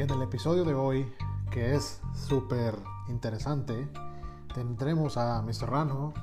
En 0.00 0.08
el 0.08 0.22
episodio 0.22 0.64
de 0.64 0.72
hoy, 0.72 1.06
que 1.50 1.74
es 1.74 2.00
súper 2.14 2.74
interesante, 3.10 3.86
tendremos 4.54 5.18
a 5.18 5.42
Mr. 5.42 5.52
Serrano, 5.52 6.14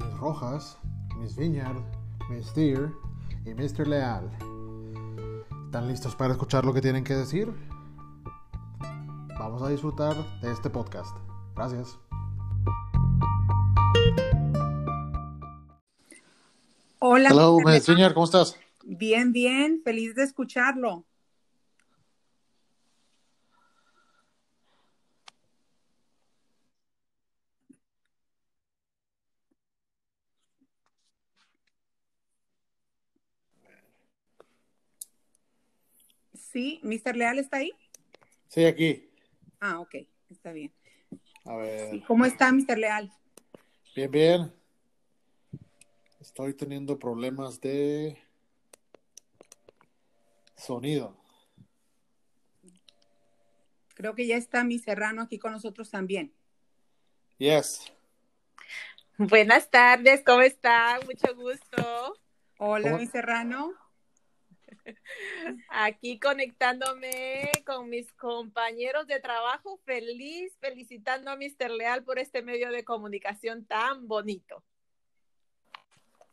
Miss 0.00 0.18
Rojas, 0.18 0.78
Miss 1.16 1.36
Vineyard, 1.36 1.80
Miss 2.28 2.52
Deer 2.56 2.90
y 3.46 3.54
Mr. 3.54 3.86
Leal. 3.86 4.28
¿Están 5.66 5.86
listos 5.86 6.16
para 6.16 6.32
escuchar 6.32 6.64
lo 6.64 6.74
que 6.74 6.80
tienen 6.80 7.04
que 7.04 7.14
decir? 7.14 7.54
Vamos 9.38 9.62
a 9.62 9.68
disfrutar 9.68 10.16
de 10.40 10.50
este 10.50 10.68
podcast. 10.68 11.16
Gracias. 11.54 12.00
Hola. 16.98 17.28
Hello, 17.30 17.58
Miss 17.64 17.88
Vineyard, 17.88 18.12
¿cómo 18.12 18.24
estás? 18.24 18.58
Bien, 18.82 19.30
bien, 19.32 19.82
feliz 19.84 20.16
de 20.16 20.24
escucharlo. 20.24 21.04
Sí, 36.52 36.80
Mr. 36.82 37.16
Leal 37.16 37.38
está 37.38 37.58
ahí. 37.58 37.72
Sí, 38.48 38.64
aquí. 38.64 39.08
Ah, 39.60 39.78
ok, 39.80 39.94
está 40.30 40.52
bien. 40.52 40.72
A 41.44 41.56
ver. 41.56 42.02
¿Cómo 42.06 42.24
está, 42.24 42.50
Mr. 42.50 42.76
Leal? 42.76 43.12
Bien, 43.94 44.10
bien. 44.10 44.52
Estoy 46.20 46.54
teniendo 46.54 46.98
problemas 46.98 47.60
de 47.60 48.18
sonido. 50.56 51.16
Creo 53.94 54.14
que 54.14 54.26
ya 54.26 54.36
está 54.36 54.64
mi 54.64 54.78
Serrano 54.78 55.22
aquí 55.22 55.38
con 55.38 55.52
nosotros 55.52 55.90
también. 55.90 56.34
Yes. 57.38 57.92
Buenas 59.18 59.70
tardes, 59.70 60.22
¿cómo 60.24 60.42
está? 60.42 60.98
Mucho 61.06 61.34
gusto. 61.34 62.16
Hola, 62.58 62.90
¿Cómo? 62.90 62.98
mi 62.98 63.06
Serrano. 63.06 63.74
Aquí 65.68 66.18
conectándome 66.18 67.50
con 67.66 67.88
mis 67.88 68.12
compañeros 68.12 69.06
de 69.06 69.20
trabajo, 69.20 69.80
feliz, 69.84 70.56
felicitando 70.60 71.30
a 71.30 71.36
Mr. 71.36 71.70
Leal 71.70 72.04
por 72.04 72.18
este 72.18 72.42
medio 72.42 72.70
de 72.70 72.84
comunicación 72.84 73.64
tan 73.64 74.08
bonito. 74.08 74.62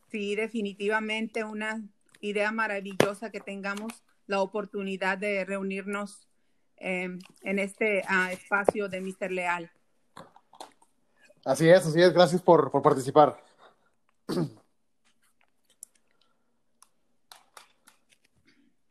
Sí, 0.09 0.35
definitivamente 0.35 1.43
una 1.43 1.81
idea 2.21 2.51
maravillosa 2.51 3.29
que 3.29 3.39
tengamos 3.39 4.03
la 4.25 4.41
oportunidad 4.41 5.17
de 5.17 5.45
reunirnos 5.45 6.27
eh, 6.77 7.17
en 7.41 7.59
este 7.59 8.03
ah, 8.07 8.31
espacio 8.31 8.87
de 8.89 9.01
Mr. 9.01 9.31
Leal. 9.31 9.71
Así 11.45 11.69
es, 11.69 11.85
así 11.85 12.01
es. 12.01 12.13
Gracias 12.13 12.41
por, 12.41 12.71
por 12.71 12.81
participar. 12.81 13.41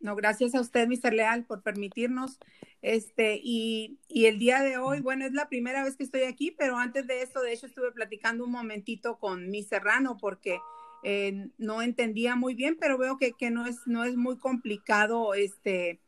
No, 0.07 0.15
gracias 0.15 0.55
a 0.55 0.61
usted, 0.61 0.87
Mr. 0.87 1.13
Leal, 1.13 1.47
por 1.47 1.65
permitirnos. 1.65 2.39
Este, 2.81 3.41
y, 3.43 3.99
y 4.07 4.27
el 4.27 4.39
día 4.39 4.63
de 4.63 4.79
hoy, 4.79 5.01
bueno, 5.01 5.27
es 5.27 5.33
la 5.33 5.49
primera 5.49 5.83
vez 5.83 5.97
que 5.97 6.05
estoy 6.05 6.23
aquí, 6.23 6.53
pero 6.53 6.79
antes 6.79 7.09
de 7.09 7.23
eso, 7.23 7.41
de 7.41 7.53
hecho, 7.53 7.67
estuve 7.67 7.91
platicando 7.91 8.45
un 8.45 8.53
momentito 8.53 9.19
con 9.19 9.51
mi 9.51 9.65
Serrano 9.65 10.17
porque 10.17 10.61
eh, 11.03 11.49
no 11.59 11.83
entendía 11.83 12.37
muy 12.37 12.55
bien, 12.55 12.77
pero 12.79 12.99
veo 12.99 13.17
que, 13.17 13.33
que 13.33 13.51
no, 13.51 13.67
es, 13.67 13.79
no 13.87 14.05
es 14.05 14.15
muy 14.15 14.39
complicado 14.39 15.35
este, 15.35 16.01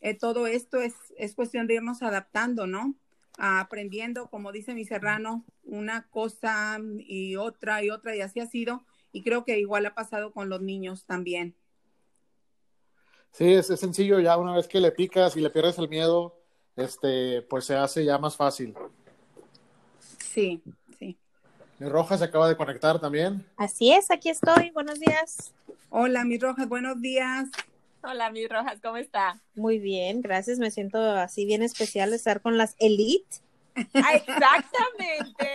eh, 0.00 0.14
todo 0.14 0.48
esto, 0.48 0.80
es, 0.80 0.94
es 1.16 1.36
cuestión 1.36 1.68
de 1.68 1.74
irnos 1.74 2.02
adaptando, 2.02 2.66
¿no? 2.66 2.96
Aprendiendo, 3.38 4.28
como 4.28 4.50
dice 4.50 4.74
mi 4.74 4.84
Serrano, 4.84 5.44
una 5.62 6.08
cosa 6.08 6.80
y 6.98 7.36
otra 7.36 7.84
y 7.84 7.90
otra, 7.90 8.16
y 8.16 8.22
así 8.22 8.40
ha 8.40 8.46
sido. 8.46 8.84
Y 9.12 9.22
creo 9.22 9.44
que 9.44 9.60
igual 9.60 9.86
ha 9.86 9.94
pasado 9.94 10.32
con 10.32 10.48
los 10.48 10.62
niños 10.62 11.06
también. 11.06 11.54
Sí, 13.32 13.52
es, 13.52 13.70
es 13.70 13.80
sencillo. 13.80 14.20
Ya 14.20 14.36
una 14.36 14.54
vez 14.54 14.66
que 14.66 14.80
le 14.80 14.92
picas 14.92 15.36
y 15.36 15.40
le 15.40 15.50
pierdes 15.50 15.78
el 15.78 15.88
miedo, 15.88 16.38
este, 16.76 17.42
pues 17.42 17.64
se 17.64 17.76
hace 17.76 18.04
ya 18.04 18.18
más 18.18 18.36
fácil. 18.36 18.74
Sí, 20.18 20.62
sí. 20.98 21.18
Mi 21.78 21.88
Roja 21.88 22.16
se 22.16 22.24
acaba 22.24 22.48
de 22.48 22.56
conectar 22.56 23.00
también. 23.00 23.46
Así 23.56 23.92
es, 23.92 24.10
aquí 24.10 24.30
estoy. 24.30 24.70
Buenos 24.70 24.98
días. 24.98 25.52
Hola, 25.90 26.24
mi 26.24 26.38
Rojas, 26.38 26.68
buenos 26.68 27.00
días. 27.00 27.48
Hola, 28.08 28.30
mis 28.30 28.48
rojas, 28.48 28.78
¿cómo 28.80 28.98
está? 28.98 29.40
Muy 29.56 29.80
bien, 29.80 30.22
gracias. 30.22 30.60
Me 30.60 30.70
siento 30.70 30.98
así 31.00 31.44
bien 31.44 31.62
especial 31.62 32.10
de 32.10 32.16
estar 32.16 32.40
con 32.40 32.56
las 32.56 32.76
Elite. 32.78 33.38
Ah, 33.94 34.14
exactamente. 34.14 35.48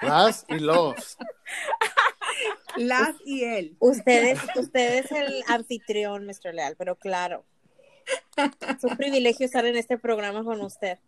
Las 0.00 0.44
y 0.48 0.58
los. 0.58 1.16
Las 2.76 3.14
y 3.24 3.44
él. 3.44 3.76
Ustedes, 3.78 4.38
usted 4.56 4.98
es 5.04 5.12
el 5.12 5.42
anfitrión, 5.48 6.26
Mr. 6.26 6.54
Leal, 6.54 6.74
pero 6.78 6.96
claro. 6.96 7.44
Es 8.36 8.82
un 8.84 8.96
privilegio 8.96 9.46
estar 9.46 9.64
en 9.66 9.76
este 9.76 9.98
programa 9.98 10.42
con 10.44 10.60
usted. 10.60 10.98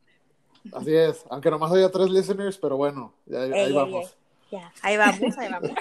Así 0.72 0.94
es. 0.94 1.24
Aunque 1.30 1.50
nomás 1.50 1.72
haya 1.72 1.90
tres 1.90 2.08
listeners, 2.10 2.56
pero 2.58 2.76
bueno, 2.76 3.14
ya- 3.26 3.42
ahí, 3.42 3.52
Ey, 3.52 3.72
vamos. 3.72 4.06
ey. 4.06 4.58
Ya, 4.60 4.72
ahí 4.82 4.96
vamos, 4.96 5.38
ahí 5.38 5.50
vamos. 5.50 5.70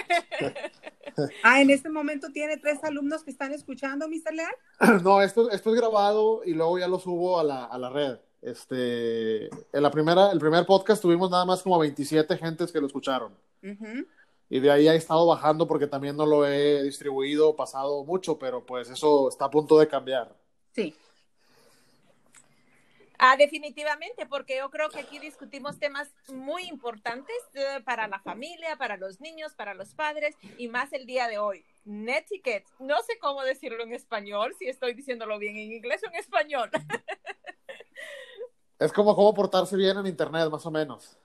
Ah, 1.44 1.60
en 1.62 1.70
este 1.70 1.88
momento 1.90 2.32
tiene 2.32 2.56
tres 2.56 2.82
alumnos 2.82 3.22
que 3.22 3.30
están 3.30 3.52
escuchando, 3.52 4.08
Mr. 4.08 4.34
Leal. 4.34 4.54
No, 5.04 5.22
esto, 5.22 5.48
esto 5.50 5.70
es 5.72 5.80
grabado 5.80 6.42
y 6.44 6.54
luego 6.54 6.76
ya 6.78 6.88
lo 6.88 6.98
subo 6.98 7.38
a 7.38 7.44
la, 7.44 7.66
a 7.66 7.78
la 7.78 7.88
red. 7.90 8.18
Este, 8.42 9.44
en 9.46 9.82
la 9.82 9.90
primera, 9.92 10.32
el 10.32 10.40
primer 10.40 10.66
podcast 10.66 11.00
tuvimos 11.00 11.30
nada 11.30 11.44
más 11.44 11.62
como 11.62 11.78
27 11.78 12.36
gentes 12.36 12.72
que 12.72 12.80
lo 12.80 12.88
escucharon. 12.88 13.32
Ujú. 13.62 14.06
Y 14.48 14.60
de 14.60 14.70
ahí 14.70 14.88
ha 14.88 14.94
estado 14.94 15.26
bajando 15.26 15.66
porque 15.66 15.86
también 15.86 16.16
no 16.16 16.26
lo 16.26 16.46
he 16.46 16.82
distribuido, 16.82 17.56
pasado 17.56 18.04
mucho, 18.04 18.38
pero 18.38 18.64
pues 18.64 18.90
eso 18.90 19.28
está 19.28 19.46
a 19.46 19.50
punto 19.50 19.78
de 19.78 19.88
cambiar. 19.88 20.34
Sí, 20.72 20.94
Ah, 23.18 23.36
definitivamente, 23.36 24.26
porque 24.26 24.58
yo 24.58 24.70
creo 24.70 24.90
que 24.90 24.98
aquí 24.98 25.18
discutimos 25.18 25.78
temas 25.78 26.12
muy 26.28 26.64
importantes 26.64 27.34
eh, 27.54 27.80
para 27.84 28.08
la 28.08 28.18
familia, 28.20 28.76
para 28.76 28.96
los 28.96 29.20
niños, 29.20 29.54
para 29.54 29.72
los 29.72 29.94
padres 29.94 30.36
y 30.58 30.68
más 30.68 30.92
el 30.92 31.06
día 31.06 31.28
de 31.28 31.38
hoy. 31.38 31.64
Netiquette, 31.84 32.66
no 32.80 33.00
sé 33.02 33.18
cómo 33.20 33.42
decirlo 33.42 33.82
en 33.84 33.94
español, 33.94 34.54
si 34.58 34.68
estoy 34.68 34.94
diciéndolo 34.94 35.38
bien 35.38 35.56
en 35.56 35.72
inglés 35.72 36.02
o 36.04 36.08
en 36.08 36.16
español. 36.16 36.70
Es 38.76 38.92
como 38.92 39.14
cómo 39.14 39.32
portarse 39.32 39.76
bien 39.76 39.96
en 39.96 40.06
internet, 40.06 40.50
más 40.50 40.66
o 40.66 40.70
menos. 40.70 41.16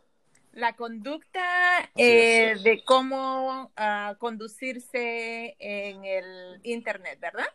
La 0.51 0.75
conducta 0.75 1.89
eh, 1.95 2.55
de 2.63 2.83
cómo 2.83 3.71
ah, 3.75 4.15
conducirse 4.19 5.55
en 5.59 6.05
el 6.05 6.59
Internet, 6.63 7.19
¿verdad? 7.19 7.47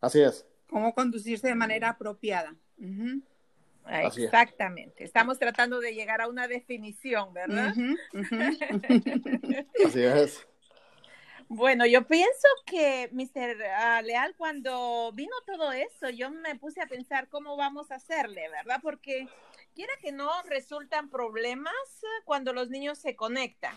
Así 0.00 0.20
es. 0.20 0.46
cómo 0.68 0.94
conducirse 0.94 1.48
de 1.48 1.54
manera 1.54 1.90
apropiada. 1.90 2.54
Ujú. 2.78 3.22
Así 3.84 4.22
es. 4.22 4.26
Exactamente. 4.26 5.04
Estamos 5.04 5.38
tratando 5.38 5.80
de 5.80 5.94
llegar 5.94 6.20
a 6.20 6.28
una 6.28 6.48
definición, 6.48 7.32
¿verdad? 7.32 7.74
Así 9.86 10.02
es. 10.02 10.46
Bueno, 11.48 11.86
yo 11.86 12.06
pienso 12.06 12.48
que, 12.64 13.10
Mr. 13.12 13.62
ah, 13.76 14.02
Leal, 14.02 14.34
cuando 14.36 15.12
vino 15.12 15.34
todo 15.46 15.72
eso, 15.72 16.08
yo 16.10 16.30
me 16.30 16.56
puse 16.56 16.80
a 16.80 16.86
pensar 16.86 17.28
cómo 17.28 17.56
vamos 17.56 17.90
a 17.90 17.96
hacerle, 17.96 18.48
¿verdad? 18.48 18.80
Porque 18.82 19.28
quiera 19.74 19.92
que 20.00 20.12
no, 20.12 20.30
resultan 20.44 21.10
problemas 21.10 21.72
eh, 22.02 22.22
cuando 22.24 22.52
los 22.52 22.70
niños 22.70 22.98
se 22.98 23.16
conectan. 23.16 23.74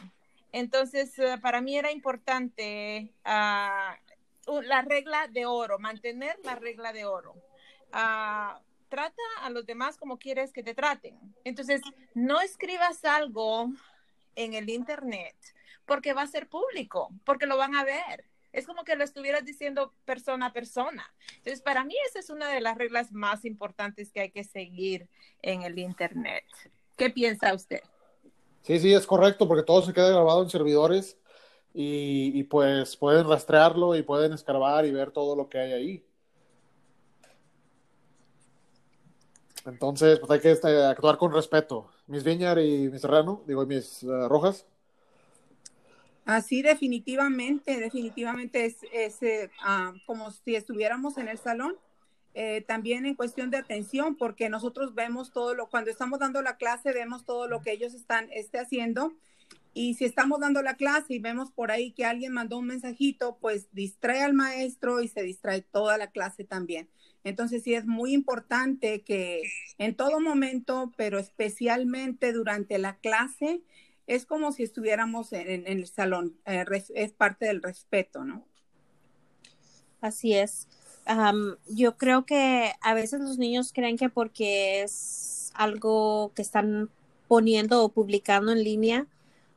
Entonces, 0.51 1.17
eh, 1.19 1.37
para 1.41 1.61
mí 1.61 1.77
era 1.77 1.91
importante 1.91 3.13
ah, 3.25 3.97
u- 4.47 4.61
la 4.61 4.81
regla 4.81 5.27
de 5.27 5.45
oro, 5.45 5.79
mantener 5.79 6.37
la 6.43 6.55
regla 6.55 6.93
de 6.93 7.05
oro. 7.05 7.35
Ah, 7.91 8.61
trata 8.89 9.21
a 9.41 9.49
los 9.49 9.65
demás 9.65 9.97
como 9.97 10.17
quieres 10.17 10.53
que 10.53 10.63
te 10.63 10.73
traten. 10.73 11.17
Entonces, 11.43 11.81
no 12.13 12.39
escribas 12.41 13.03
algo 13.03 13.69
en 14.35 14.53
el 14.53 14.69
Internet 14.69 15.35
porque 15.85 16.13
va 16.13 16.21
a 16.23 16.27
ser 16.27 16.47
público, 16.47 17.09
porque 17.25 17.45
lo 17.45 17.57
van 17.57 17.75
a 17.75 17.83
ver. 17.83 18.25
Es 18.57 18.65
como 18.65 18.83
que 18.83 18.95
lo 18.95 19.03
estuvieras 19.03 19.45
diciendo 19.45 19.93
persona 20.03 20.47
a 20.47 20.51
persona. 20.51 21.05
Entonces, 21.35 21.61
para 21.61 21.83
mí 21.83 21.93
esa 22.07 22.17
es 22.17 22.31
una 22.31 22.49
de 22.49 22.59
las 22.59 22.75
reglas 22.75 23.11
más 23.11 23.45
importantes 23.45 24.11
que 24.11 24.21
hay 24.21 24.31
que 24.31 24.43
seguir 24.43 25.07
en 25.43 25.61
el 25.61 25.77
Internet. 25.77 26.43
¿Qué 26.95 27.11
piensa 27.11 27.53
usted? 27.53 27.81
Sí, 28.63 28.79
sí, 28.79 28.95
es 28.95 29.05
correcto, 29.05 29.47
porque 29.47 29.61
todo 29.61 29.83
se 29.83 29.93
queda 29.93 30.09
grabado 30.09 30.41
en 30.41 30.49
servidores 30.49 31.19
y, 31.71 32.41
pues 32.45 32.97
pueden 32.97 33.29
rastrearlo 33.29 33.95
y 33.95 34.01
pueden 34.01 34.33
escarbar 34.33 34.87
y 34.87 34.91
ver 34.91 35.11
todo 35.11 35.35
lo 35.35 35.47
que 35.49 35.59
hay 35.59 35.73
ahí. 35.73 36.05
Entonces, 39.67 40.17
pues 40.17 40.31
hay 40.31 40.39
que 40.39 40.49
este, 40.49 40.83
actuar 40.83 41.19
con 41.19 41.31
respeto. 41.31 41.91
Miss 42.07 42.23
Viñar 42.23 42.57
y 42.57 42.89
Miss 42.89 43.01
Serrano, 43.01 43.43
digo, 43.45 43.61
y 43.61 43.67
Miss 43.67 44.01
uh, 44.01 44.27
Rojas. 44.27 44.65
Así 46.27 46.61
definitivamente, 46.61 47.79
definitivamente 47.79 48.65
es, 48.65 48.79
es 48.91 49.23
eh, 49.23 49.51
ah, 49.63 49.93
como 50.05 50.31
si 50.31 50.55
estuviéramos 50.55 51.17
en 51.17 51.29
el 51.29 51.39
salón. 51.39 51.75
eh, 52.35 52.63
también 52.67 53.05
en 53.07 53.15
cuestión 53.15 53.51
de 53.51 53.57
atención, 53.57 54.15
porque 54.17 54.49
nosotros 54.49 54.95
vemos 54.95 55.33
todo 55.33 55.55
lo, 55.55 55.69
cuando 55.69 55.91
estamos 55.91 56.19
dando 56.19 56.41
la 56.43 56.57
clase, 56.57 56.93
vemos 56.93 57.25
todo 57.25 57.47
lo 57.49 57.61
que 57.63 57.73
ellos 57.73 57.95
están 57.95 58.29
este, 58.31 58.59
haciendo. 58.59 59.17
Y 59.73 59.95
si 59.95 60.05
estamos 60.05 60.39
dando 60.41 60.61
la 60.63 60.75
clase 60.77 61.15
y 61.15 61.19
vemos 61.19 61.51
por 61.51 61.71
ahí 61.71 61.93
que 61.93 62.05
alguien 62.05 62.33
mandó 62.33 62.59
un 62.59 62.67
mensajito, 62.67 63.39
pues 63.41 63.69
distrae 63.73 64.23
al 64.23 64.33
maestro 64.35 65.01
y 65.01 65.09
se 65.09 65.23
distrae 65.23 65.61
toda 65.63 65.97
la 65.99 66.11
clase 66.11 66.45
también. 66.45 66.89
Entonces 67.23 67.63
sí 67.63 67.75
es 67.75 67.85
muy 67.87 68.13
importante 68.13 69.03
que 69.03 69.53
en 69.79 69.95
todo 69.95 70.19
momento, 70.21 70.93
pero 70.97 71.19
especialmente 71.19 72.33
durante 72.33 72.79
la 72.79 72.97
clase, 72.99 73.63
es 74.07 74.25
como 74.25 74.51
si 74.51 74.63
estuviéramos 74.63 75.33
en, 75.33 75.67
el 75.67 75.85
salón. 75.87 76.37
Eh, 76.45 76.65
es 76.95 77.11
parte 77.11 77.45
del 77.45 77.61
respeto, 77.61 78.23
¿no? 78.23 78.45
Así 80.01 80.33
es. 80.33 80.67
yo 81.67 81.97
creo 81.97 82.25
que 82.25 82.71
a 82.81 82.93
veces 82.93 83.19
los 83.19 83.37
niños 83.37 83.71
creen 83.73 83.97
que 83.97 84.09
porque 84.09 84.81
es 84.81 85.51
algo 85.53 86.31
que 86.35 86.41
están 86.41 86.89
poniendo 87.27 87.83
o 87.83 87.89
publicando 87.89 88.51
en 88.51 88.63
línea, 88.63 89.07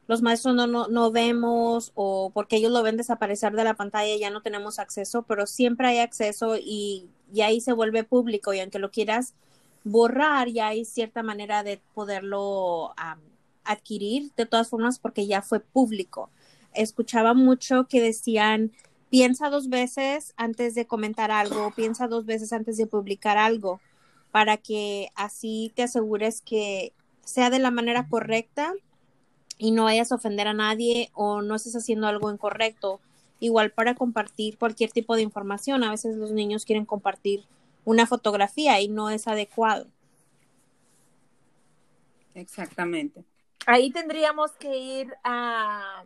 los 0.09 0.23
maestros 0.23 0.57
no, 0.57 0.67
no, 0.67 1.11
vemos 1.13 1.93
o 1.95 2.33
porque 2.35 2.57
ellos 2.57 2.73
lo 2.73 2.83
ven 2.83 2.97
desaparecer 2.97 3.53
de 3.53 3.63
la 3.63 3.75
pantalla 3.75 4.17
ya 4.17 4.31
no 4.31 4.43
tenemos 4.43 4.81
acceso, 4.81 5.23
pero 5.23 5.47
siempre 5.47 5.87
hay 5.87 5.99
acceso 5.99 6.57
y, 6.57 7.09
ahí 7.41 7.61
se 7.61 7.73
vuelve 7.73 8.03
público 8.03 8.53
y 8.53 8.59
aunque 8.59 8.81
lo 8.81 8.91
quieras 8.91 9.35
borrar, 9.85 10.49
ya 10.49 10.67
hay 10.69 10.85
cierta 10.85 11.23
manera 11.23 11.63
de 11.63 11.81
poderlo 11.95 12.93
adquirir 13.71 14.33
de 14.37 14.47
todas 14.47 14.69
formas 14.69 14.99
porque 14.99 15.27
ya 15.27 15.43
fue 15.43 15.61
público. 15.61 16.31
Escuchaba 16.75 17.35
mucho 17.35 17.87
que 17.89 18.01
decían, 18.01 18.73
piensa 19.11 19.51
dos 19.51 19.69
veces 19.69 20.35
antes 20.37 20.75
de 20.75 20.87
comentar 20.87 21.31
algo, 21.31 21.73
piensa 21.73 22.09
dos 22.09 22.27
veces 22.27 22.53
antes 22.53 22.77
de 22.77 22.87
publicar 22.87 23.39
algo, 23.39 23.81
para 24.31 24.57
que 24.57 25.09
así 25.17 25.73
te 25.75 25.83
asegures 25.83 26.41
que 26.41 26.93
sea 27.25 27.51
de 27.51 27.59
la 27.59 27.71
manera 27.71 28.09
correcta 28.09 28.73
y 29.59 29.73
no 29.73 29.85
vayas 29.85 30.11
a 30.11 30.15
ofender 30.15 30.49
a 30.49 30.55
nadie 30.55 31.11
o 31.13 31.43
no 31.43 31.57
estés 31.57 31.77
haciendo 31.77 32.07
algo 32.07 32.33
incorrecto. 32.33 33.01
Igual 33.41 33.71
para 33.73 33.95
compartir 33.95 34.59
cualquier 34.59 34.91
tipo 34.91 35.17
de 35.17 35.23
información. 35.23 35.83
A 35.83 35.91
veces 35.91 36.17
los 36.17 36.31
niños 36.31 36.65
quieren 36.65 36.87
compartir 36.87 37.45
una 37.85 38.07
fotografía 38.07 38.81
y 38.81 38.89
no 38.89 39.11
es 39.11 39.27
adecuado. 39.27 39.87
Exactamente. 42.35 43.25
Ahí 43.67 43.91
tendríamos 43.91 44.53
que 44.53 44.77
ir 44.77 45.15
a, 45.23 46.05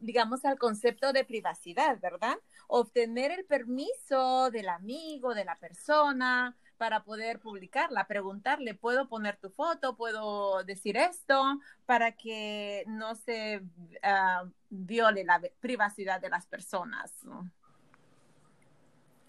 digamos, 0.00 0.44
al 0.44 0.58
concepto 0.58 1.12
de 1.12 1.24
privacidad, 1.24 1.98
¿verdad? 2.00 2.36
Obtener 2.68 3.30
el 3.30 3.44
permiso 3.44 4.50
del 4.50 4.68
amigo, 4.68 5.34
de 5.34 5.44
la 5.44 5.56
persona, 5.56 6.56
para 6.76 7.04
poder 7.04 7.40
publicarla, 7.40 8.06
preguntarle, 8.06 8.74
¿puedo 8.74 9.08
poner 9.08 9.36
tu 9.36 9.50
foto? 9.50 9.96
¿Puedo 9.96 10.62
decir 10.64 10.96
esto? 10.96 11.58
Para 11.86 12.12
que 12.12 12.84
no 12.86 13.14
se 13.14 13.62
ah, 14.02 14.44
viole 14.68 15.24
la 15.24 15.40
privacidad 15.60 16.20
de 16.20 16.28
las 16.28 16.46
personas. 16.46 17.12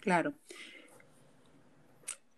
Claro. 0.00 0.34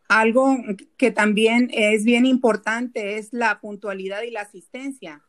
Algo 0.08 0.56
que 0.96 1.10
también 1.10 1.70
es 1.72 2.04
bien 2.04 2.26
importante 2.26 3.18
es 3.18 3.32
la 3.32 3.60
puntualidad 3.60 4.22
y 4.22 4.30
la 4.30 4.42
asistencia. 4.42 5.22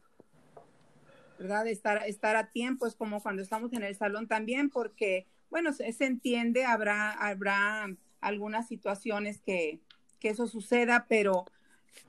¿Verdad? 1.42 1.66
Estar, 1.66 2.04
estar 2.06 2.36
a 2.36 2.52
tiempo 2.52 2.86
es 2.86 2.94
como 2.94 3.20
cuando 3.20 3.42
estamos 3.42 3.74
en 3.74 3.82
el 3.82 3.96
salón 3.96 4.28
también, 4.28 4.70
porque, 4.70 5.26
bueno, 5.50 5.74
se, 5.74 5.92
entiende, 6.06 6.66
habrá, 6.66 7.14
habrá 7.14 7.88
algunas 8.20 8.68
situaciones 8.68 9.42
que, 9.42 9.80
eso 10.22 10.46
suceda, 10.46 11.08
pero 11.10 11.46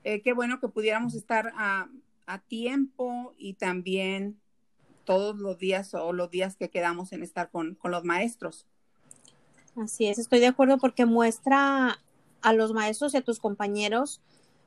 eh, 0.05 0.21
qué 0.21 0.35
bueno 0.35 0.61
que 0.61 0.69
pudiéramos 0.69 1.15
estar 1.15 1.55
a, 1.57 1.89
tiempo 2.49 3.35
y 3.39 3.55
también 3.55 4.39
todos 5.05 5.37
los 5.37 5.59
días 5.59 5.93
o 5.95 6.13
los 6.13 6.31
días 6.31 6.57
que 6.57 6.71
quedamos 6.71 7.13
en 7.13 7.23
estar 7.23 7.51
con, 7.51 7.79
los 7.85 8.05
maestros. 8.05 8.67
Así 9.77 10.09
es, 10.09 10.19
estoy 10.19 10.41
de 10.41 10.47
acuerdo 10.49 10.77
porque 10.77 11.07
muestra 11.07 11.99
a 12.43 12.53
los 12.53 12.75
maestros 12.75 13.15
y 13.15 13.19
a 13.19 13.23
tus 13.23 13.39
compañeros 13.41 14.21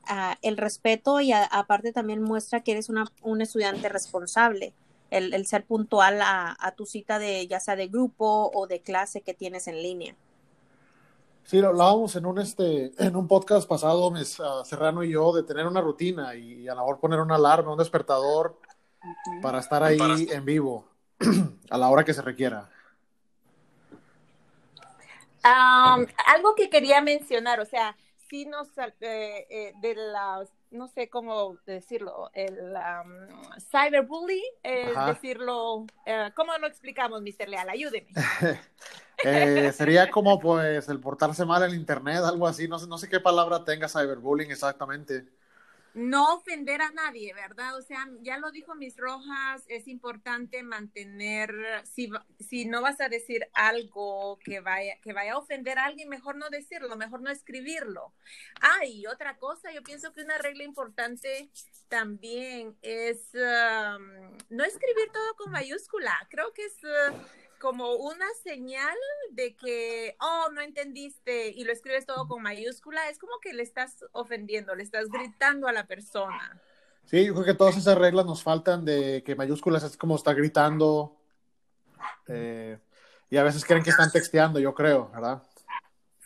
ah, 0.07 0.37
el 0.41 0.57
respeto 0.57 1.19
y 1.21 1.31
aparte 1.31 1.91
también 1.93 2.21
muestra 2.21 2.61
que 2.61 2.73
eres 2.73 2.89
una, 2.89 3.05
un 3.21 3.41
estudiante 3.41 3.89
responsable, 3.89 4.73
el, 5.11 5.33
el 5.33 5.45
ser 5.45 5.65
puntual 5.65 6.21
a, 6.21 6.55
a, 6.59 6.71
tu 6.71 6.85
cita 6.85 7.19
de 7.19 7.47
ya 7.47 7.59
sea 7.59 7.75
de 7.75 7.87
grupo 7.87 8.51
o 8.53 8.67
de 8.67 8.81
clase 8.81 9.21
que 9.21 9.33
tienes 9.33 9.67
en 9.67 9.81
línea. 9.81 10.15
Sí, 11.45 11.59
lo 11.61 11.67
hablábamos 11.67 12.15
en 12.15 12.25
un, 12.25 12.39
este, 12.39 12.91
en 12.97 13.15
un 13.15 13.27
podcast 13.27 13.69
pasado, 13.69 14.09
mis, 14.09 14.39
uh, 14.39 14.65
Serrano 14.65 15.03
y 15.03 15.11
yo, 15.11 15.31
de 15.31 15.43
tener 15.43 15.67
una 15.67 15.79
rutina 15.79 16.33
y, 16.33 16.67
a 16.67 16.73
lo 16.73 16.81
mejor 16.81 16.99
poner 16.99 17.19
una 17.19 17.35
alarma, 17.35 17.71
un 17.71 17.77
despertador 17.77 18.59
para 19.43 19.59
estar 19.59 19.83
ahí 19.83 20.27
en 20.31 20.43
vivo 20.43 20.89
a 21.69 21.77
la 21.77 21.89
hora 21.89 22.03
que 22.03 22.15
se 22.15 22.23
requiera. 22.23 22.67
algo 25.43 26.55
que 26.55 26.71
quería 26.71 26.99
mencionar, 27.01 27.59
o 27.59 27.65
sea, 27.65 27.95
sí 28.29 28.45
nos, 28.45 28.67
eh, 28.77 29.47
eh, 29.49 29.73
de 29.81 29.95
las, 29.95 30.49
no 30.71 30.87
sé 30.87 31.09
cómo 31.09 31.57
decirlo, 31.65 32.29
el 32.33 32.73
cyberbully, 33.71 34.43
es 34.63 34.95
decirlo, 35.05 35.85
eh, 36.05 36.31
¿cómo 36.35 36.57
lo 36.57 36.67
explicamos, 36.67 37.21
Mr. 37.21 37.49
Leal? 37.49 37.69
Ayúdeme. 37.69 38.09
Eh, 39.23 39.71
sería 39.71 40.11
como 40.11 40.37
pues 40.39 40.89
el 40.89 40.99
portarse 40.99 41.45
mal 41.45 41.63
en 41.63 41.73
internet, 41.73 42.17
algo 42.17 42.45
así, 42.47 42.67
no 42.67 42.77
sé, 42.77 42.85
no 42.85 42.97
sé 42.97 43.07
qué 43.07 43.21
palabra 43.21 43.63
tenga 43.63 43.87
cyberbullying 43.87 44.51
exactamente. 44.51 45.25
No 45.95 46.35
ofender 46.35 46.81
a 46.81 46.91
nadie, 46.91 47.33
¿verdad? 47.33 47.77
O 47.77 47.81
sea, 47.81 48.05
ya 48.19 48.37
lo 48.37 48.51
dijo 48.51 48.75
Miss 48.75 48.97
Rojas, 48.97 49.63
es 49.69 49.87
importante 49.87 50.61
mantener, 50.61 51.53
si, 51.85 52.11
si 52.37 52.65
no 52.65 52.81
vas 52.81 52.99
a 52.99 53.07
decir 53.07 53.47
algo 53.53 54.37
que 54.43 54.59
vaya, 54.59 54.99
que 55.01 55.13
vaya 55.13 55.33
a 55.33 55.37
ofender 55.37 55.79
a 55.79 55.85
alguien, 55.85 56.09
mejor 56.09 56.35
no 56.35 56.49
decirlo, 56.49 56.97
mejor 56.97 57.21
no 57.21 57.31
escribirlo. 57.31 58.13
Ah, 58.59 58.85
y 58.85 59.05
otra 59.07 59.37
cosa, 59.37 59.71
yo 59.71 59.83
pienso 59.83 60.11
que 60.11 60.23
una 60.23 60.37
regla 60.37 60.65
importante 60.65 61.49
también 61.87 62.77
es 62.81 63.29
um, 63.33 64.37
no 64.49 64.65
escribir 64.65 65.11
todo 65.13 65.35
con 65.37 65.53
mayúscula. 65.53 66.27
Creo 66.29 66.51
que 66.51 66.65
es... 66.65 66.83
Uh, 66.83 67.44
como 67.59 67.95
una 67.95 68.25
señal 68.43 68.95
de 69.31 69.55
que, 69.55 70.15
oh, 70.19 70.49
no 70.53 70.61
entendiste 70.61 71.49
y 71.49 71.63
lo 71.63 71.71
escribes 71.71 72.05
todo 72.05 72.27
con 72.27 72.41
mayúscula, 72.41 73.09
es 73.09 73.17
como 73.19 73.39
que 73.41 73.53
le 73.53 73.63
estás 73.63 74.05
ofendiendo, 74.11 74.75
le 74.75 74.83
estás 74.83 75.09
gritando 75.09 75.67
a 75.67 75.73
la 75.73 75.87
persona. 75.87 76.61
Sí, 77.05 77.25
yo 77.25 77.33
creo 77.33 77.45
que 77.45 77.53
todas 77.53 77.77
esas 77.77 77.97
reglas 77.97 78.25
nos 78.25 78.43
faltan 78.43 78.83
de 78.83 79.23
que 79.23 79.35
mayúsculas 79.35 79.83
es 79.83 79.97
como 79.97 80.15
está 80.15 80.33
gritando. 80.33 81.15
Eh, 82.27 82.79
y 83.29 83.37
a 83.37 83.43
veces 83.43 83.63
creen 83.65 83.83
que 83.83 83.91
están 83.91 84.11
texteando, 84.11 84.59
yo 84.59 84.73
creo, 84.73 85.09
¿verdad? 85.11 85.43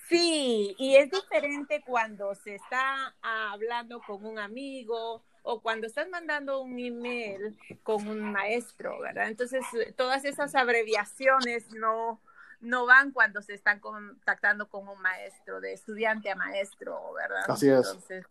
Sí, 0.07 0.75
y 0.79 0.95
es 0.95 1.11
diferente 1.11 1.83
cuando 1.85 2.33
se 2.33 2.55
está 2.55 3.15
hablando 3.21 4.01
con 4.01 4.25
un 4.25 4.39
amigo 4.39 5.23
o 5.43 5.61
cuando 5.61 5.87
estás 5.87 6.09
mandando 6.09 6.61
un 6.61 6.79
email 6.79 7.57
con 7.83 8.07
un 8.07 8.31
maestro, 8.31 8.99
¿verdad? 8.99 9.29
Entonces, 9.29 9.65
todas 9.95 10.25
esas 10.25 10.55
abreviaciones 10.55 11.71
no, 11.71 12.21
no 12.59 12.85
van 12.85 13.11
cuando 13.11 13.41
se 13.41 13.53
están 13.53 13.79
contactando 13.79 14.69
con 14.69 14.87
un 14.87 15.01
maestro, 15.01 15.61
de 15.61 15.73
estudiante 15.73 16.29
a 16.29 16.35
maestro, 16.35 17.13
¿verdad? 17.13 17.45
Así 17.47 17.69
es. 17.69 17.87
Entonces, 17.87 18.25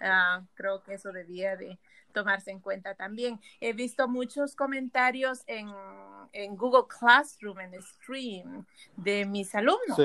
ah, 0.00 0.42
creo 0.54 0.82
que 0.82 0.94
eso 0.94 1.12
debía 1.12 1.56
de 1.56 1.78
tomarse 2.12 2.50
en 2.50 2.60
cuenta 2.60 2.94
también. 2.94 3.40
He 3.60 3.72
visto 3.72 4.08
muchos 4.08 4.54
comentarios 4.54 5.42
en, 5.46 5.68
en 6.32 6.56
Google 6.56 6.84
Classroom, 6.88 7.60
en 7.60 7.82
Stream, 7.82 8.66
de 8.96 9.24
mis 9.24 9.54
alumnos. 9.54 9.98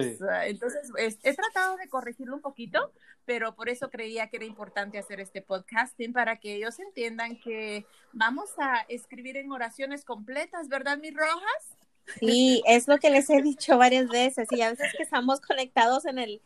Entonces, 0.44 0.92
he 1.24 1.34
tratado 1.34 1.78
de 1.78 1.90
corregirlo 1.90 2.36
un 2.36 2.42
poquito, 2.42 2.92
pero 3.25 3.56
por 3.56 3.70
eso 3.70 3.90
creía 3.90 4.28
que 4.28 4.38
era 4.38 4.46
importante 4.46 4.98
hacer 4.98 5.20
este 5.20 5.42
podcasting 5.42 6.14
para 6.14 6.38
que 6.38 6.56
ellos 6.56 6.80
entiendan 6.80 7.40
que 7.40 7.86
vamos 8.14 8.52
a 8.58 8.86
escribir 8.88 9.38
en 9.38 9.52
oraciones 9.52 10.06
completas, 10.06 10.68
¿verdad, 10.68 10.98
mis 10.98 11.16
rojas? 11.16 11.75
Sí, 12.20 12.62
es 12.68 12.88
lo 12.88 13.00
que 13.00 13.10
les 13.10 13.30
he 13.32 13.42
dicho 13.42 13.78
varias 13.78 14.08
veces 14.08 14.48
y 14.52 14.62
a 14.62 14.70
veces 14.70 14.94
que 14.96 15.04
estamos 15.04 15.42
conectados 15.42 16.06
en 16.06 16.20
el 16.20 16.42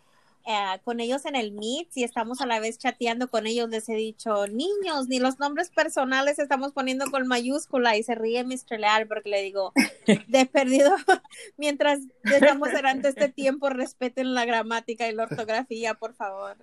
eh, 0.46 0.80
con 0.84 1.00
ellos 1.00 1.26
en 1.26 1.36
el 1.36 1.52
Meet 1.52 1.90
y 1.96 2.04
estamos 2.04 2.42
a 2.42 2.46
la 2.46 2.60
vez 2.60 2.78
chateando 2.78 3.30
con 3.30 3.46
ellos, 3.46 3.70
les 3.70 3.88
he 3.90 3.96
dicho, 3.96 4.48
niños, 4.48 5.08
ni 5.08 5.20
los 5.20 5.40
nombres 5.40 5.70
personales 5.70 6.40
estamos 6.40 6.72
poniendo 6.72 7.10
con 7.12 7.28
mayúscula 7.28 7.98
y 7.98 8.04
se 8.04 8.16
ríe 8.16 8.44
Mr. 8.44 8.80
Leal 8.80 9.08
porque 9.08 9.30
le 9.30 9.42
digo, 9.42 9.74
de 10.28 10.46
perdido, 10.46 10.92
mientras 11.58 12.00
estamos 12.24 12.72
durante 12.72 13.10
este 13.10 13.30
tiempo, 13.30 13.70
respeten 13.70 14.34
la 14.34 14.46
gramática 14.46 15.08
y 15.08 15.14
la 15.14 15.24
ortografía, 15.24 15.94
por 15.94 16.14
favor. 16.14 16.58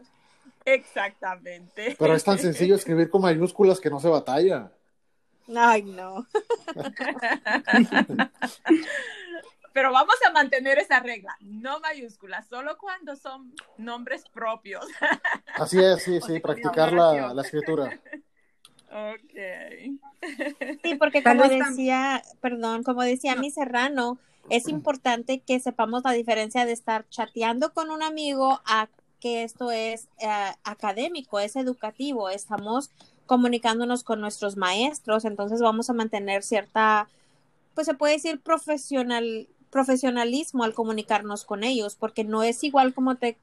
Exactamente. 0.64 1.95
Pero 1.99 2.14
es 2.14 2.25
tan 2.25 2.38
sencillo 2.38 2.75
escribir 2.75 3.09
con 3.09 3.23
mayúsculas 3.23 3.78
que 3.78 3.88
no 3.88 4.00
se 4.00 4.09
batalla. 4.09 4.73
Ay, 5.54 5.83
no. 5.83 6.26
Pero 9.76 9.92
vamos 9.92 10.14
a 10.26 10.33
mantener 10.33 10.78
esa 10.78 11.00
regla, 11.00 11.37
no 11.40 11.80
mayúsculas, 11.80 12.47
solo 12.49 12.78
cuando 12.78 13.14
son 13.14 13.52
nombres 13.76 14.25
propios. 14.33 14.87
Así 15.54 15.78
es, 15.78 16.02
sí, 16.02 16.18
sí, 16.26 16.40
practicar 16.40 16.95
la, 16.95 17.35
la, 17.35 17.42
escritura. 17.42 18.00
Ok. 18.90 20.80
Sí, 20.83 20.95
porque 20.95 21.23
como 21.23 21.47
decía, 21.47 22.23
perdón, 22.40 22.85
como 22.85 23.02
decía 23.02 23.37
mi 23.37 23.50
Serrano, 23.50 24.18
es 24.49 24.66
importante 24.66 25.40
que 25.40 25.61
sepamos 25.61 26.04
la 26.04 26.12
diferencia 26.12 26.64
de 26.64 26.73
estar 26.73 27.06
chateando 27.11 27.75
con 27.75 27.90
un 27.90 28.02
amigo 28.02 28.62
a 28.64 28.88
que 29.21 29.42
esto 29.42 29.71
es 29.73 30.09
eh, 30.21 30.52
académico, 30.64 31.38
es 31.38 31.54
educativo, 31.54 32.30
estamos 32.30 32.90
comunicándonos 33.26 34.04
con 34.04 34.23
nuestros 34.23 34.56
maestros, 34.56 35.26
entonces 35.26 35.61
vamos 35.61 35.90
a 35.90 35.92
mantener 35.92 36.42
cierta, 36.42 37.11
pues 37.75 37.87
se 37.87 37.92
puede 37.92 38.14
decir 38.14 38.40
profesional, 38.40 39.49
profesionalismo 39.76 40.64
al 40.64 40.73
comunicarnos 40.73 41.45
con 41.45 41.62
ellos, 41.62 41.97
porque 41.97 42.25
no 42.25 42.42
es 42.42 42.64
igual 42.64 42.95
como 42.95 43.16
te 43.16 43.37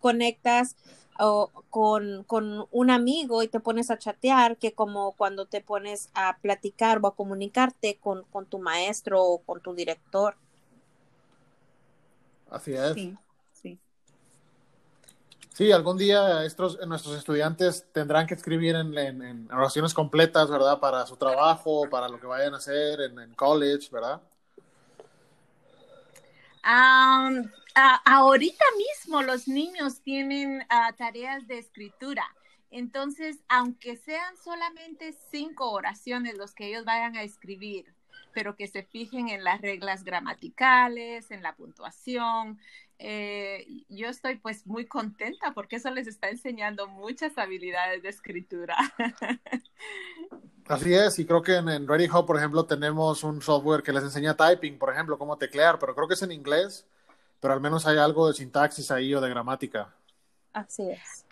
conectas 0.00 0.76
o 1.18 1.50
con, 1.68 2.22
con, 2.28 2.68
un 2.70 2.90
amigo 2.90 3.42
y 3.42 3.48
te 3.48 3.58
pones 3.58 3.90
a 3.90 3.98
chatear 3.98 4.56
que 4.56 4.72
como 4.72 5.12
cuando 5.16 5.46
te 5.46 5.60
pones 5.60 6.08
a 6.14 6.38
platicar 6.40 7.00
o 7.02 7.08
a 7.08 7.16
comunicarte 7.16 7.98
con, 8.00 8.22
con 8.30 8.46
tu 8.46 8.60
maestro 8.60 9.20
o 9.20 9.38
con 9.38 9.60
tu 9.60 9.74
director. 9.74 10.36
Así 12.48 12.72
es. 12.72 12.94
Sí, 12.94 13.16
sí. 13.52 13.78
Sí, 15.52 15.72
algún 15.72 15.98
día 15.98 16.44
estos, 16.44 16.78
nuestros 16.86 17.18
estudiantes 17.18 17.84
tendrán 17.92 18.28
que 18.28 18.34
escribir 18.34 18.76
en, 18.76 19.52
oraciones 19.52 19.92
completas, 19.92 20.48
¿verdad? 20.48 20.78
Para 20.78 21.04
su 21.04 21.16
trabajo, 21.16 21.90
para 21.90 22.08
lo 22.08 22.20
que 22.20 22.28
vayan 22.28 22.54
a 22.54 22.58
hacer 22.58 23.00
en, 23.00 23.34
college, 23.34 23.88
¿verdad? 23.90 24.20
Ahorita 26.62 28.64
mismo 28.76 29.22
los 29.22 29.48
niños 29.48 30.02
tienen 30.02 30.66
ah, 30.68 30.92
tareas 30.96 31.46
de 31.46 31.58
escritura. 31.58 32.24
Entonces, 32.70 33.38
aunque 33.48 33.96
sean 33.96 34.36
solamente 34.36 35.12
cinco 35.30 35.72
oraciones 35.72 36.36
los 36.36 36.54
que 36.54 36.68
ellos 36.68 36.84
vayan 36.84 37.16
a 37.16 37.22
escribir, 37.22 37.94
pero 38.32 38.56
que 38.56 38.66
se 38.66 38.82
fijen 38.82 39.28
en 39.28 39.44
las 39.44 39.60
reglas 39.60 40.04
gramaticales, 40.04 41.30
en 41.30 41.42
la 41.42 41.54
puntuación. 41.54 42.58
Eh, 42.98 43.66
yo 43.88 44.08
estoy 44.08 44.36
pues 44.36 44.66
muy 44.66 44.86
contenta 44.86 45.54
porque 45.54 45.76
eso 45.76 45.90
les 45.90 46.06
está 46.06 46.28
enseñando 46.28 46.86
muchas 46.86 47.38
habilidades 47.38 48.02
de 48.02 48.08
escritura. 48.10 48.76
Así 50.68 50.94
es, 50.94 51.18
y 51.18 51.24
creo 51.24 51.42
que 51.42 51.56
en, 51.56 51.68
en 51.68 51.88
Ready 51.88 52.08
Hub, 52.08 52.26
por 52.26 52.36
ejemplo, 52.36 52.64
tenemos 52.64 53.24
un 53.24 53.42
software 53.42 53.82
que 53.82 53.92
les 53.92 54.04
enseña 54.04 54.36
typing, 54.36 54.78
por 54.78 54.92
ejemplo, 54.92 55.18
cómo 55.18 55.36
teclear, 55.36 55.78
pero 55.80 55.96
creo 55.96 56.06
que 56.06 56.14
es 56.14 56.22
en 56.22 56.30
inglés, 56.30 56.86
pero 57.40 57.54
al 57.54 57.60
menos 57.60 57.86
hay 57.86 57.98
algo 57.98 58.28
de 58.28 58.34
sintaxis 58.34 58.90
ahí 58.90 59.12
o 59.14 59.20
de 59.20 59.30
gramática. 59.30 59.92
Así 60.52 60.90
es. 60.90 61.24